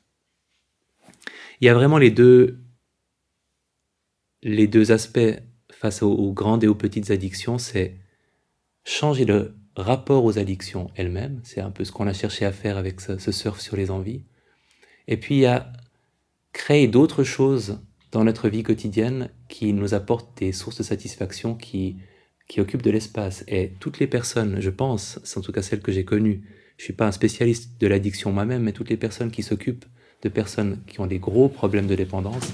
[1.61, 2.60] Il y a vraiment les deux,
[4.44, 5.40] les deux aspects
[5.72, 7.98] face aux, grandes et aux petites addictions, c'est
[8.84, 12.78] changer le rapport aux addictions elles-mêmes, c'est un peu ce qu'on a cherché à faire
[12.78, 14.24] avec ce, ce surf sur les envies.
[15.07, 15.72] Et puis il y a
[16.53, 17.80] créer d'autres choses
[18.11, 21.98] dans notre vie quotidienne qui nous apportent des sources de satisfaction qui,
[22.48, 23.44] qui occupe de l'espace.
[23.48, 26.41] Et toutes les personnes, je pense, c'est en tout cas celles que j'ai connues,
[26.78, 29.86] je suis pas un spécialiste de l'addiction moi-même, mais toutes les personnes qui s'occupent
[30.24, 32.53] de personnes qui ont des gros problèmes de dépendance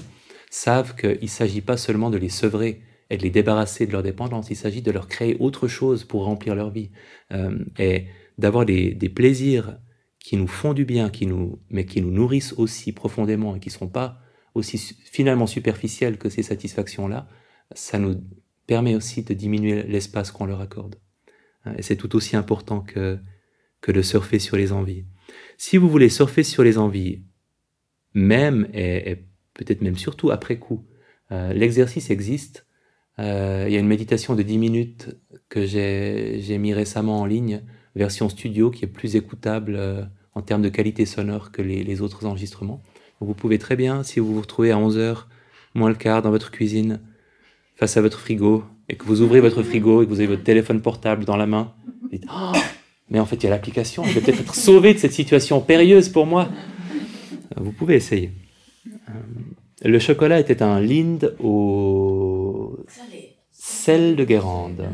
[0.50, 2.80] savent qu'il ne s'agit pas seulement de les sevrer
[3.10, 6.24] et de les débarrasser de leur dépendance, il s'agit de leur créer autre chose pour
[6.24, 6.90] remplir leur vie
[7.32, 8.06] euh, et
[8.38, 9.78] d'avoir des, des, plaisirs
[10.18, 13.68] qui nous font du bien, qui nous, mais qui nous nourrissent aussi profondément et qui
[13.68, 14.20] ne sont pas
[14.54, 17.28] aussi finalement superficielles que ces satisfactions-là,
[17.74, 18.22] ça nous
[18.66, 20.96] permet aussi de diminuer l'espace qu'on leur accorde.
[21.78, 23.18] Et c'est tout aussi important que,
[23.80, 25.04] que de surfer sur les envies.
[25.56, 27.22] Si vous voulez surfer sur les envies,
[28.14, 29.24] même et,
[29.54, 30.84] peut-être même surtout après coup,
[31.32, 32.66] euh, l'exercice existe.
[33.18, 35.16] Euh, il y a une méditation de 10 minutes
[35.48, 37.62] que j'ai mis récemment en ligne,
[37.94, 40.02] version studio, qui est plus écoutable euh,
[40.34, 42.82] en termes de qualité sonore que les, autres enregistrements.
[43.20, 45.24] Vous pouvez très bien, si vous vous retrouvez à 11h,
[45.74, 47.00] moins le quart, dans votre cuisine,
[47.76, 50.44] face à votre frigo, et que vous ouvrez votre frigo et que vous avez votre
[50.44, 51.72] téléphone portable dans la main,
[52.02, 52.52] vous dites, oh,
[53.10, 55.60] mais en fait, il y a l'application, je vais peut-être être sauvé de cette situation
[55.60, 56.48] périlleuse pour moi.
[57.56, 58.32] Vous pouvez essayer.
[59.82, 62.78] Le chocolat était un Lind au
[63.50, 64.88] sel de Guérande.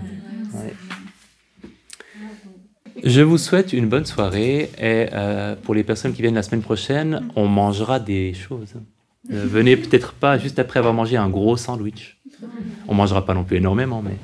[3.02, 6.60] Je vous souhaite une bonne soirée et euh, pour les personnes qui viennent la semaine
[6.60, 8.74] prochaine, on mangera des choses.
[9.30, 12.19] Euh, venez peut-être pas juste après avoir mangé un gros sandwich.
[12.88, 14.16] On mangera pas non plus énormément, mais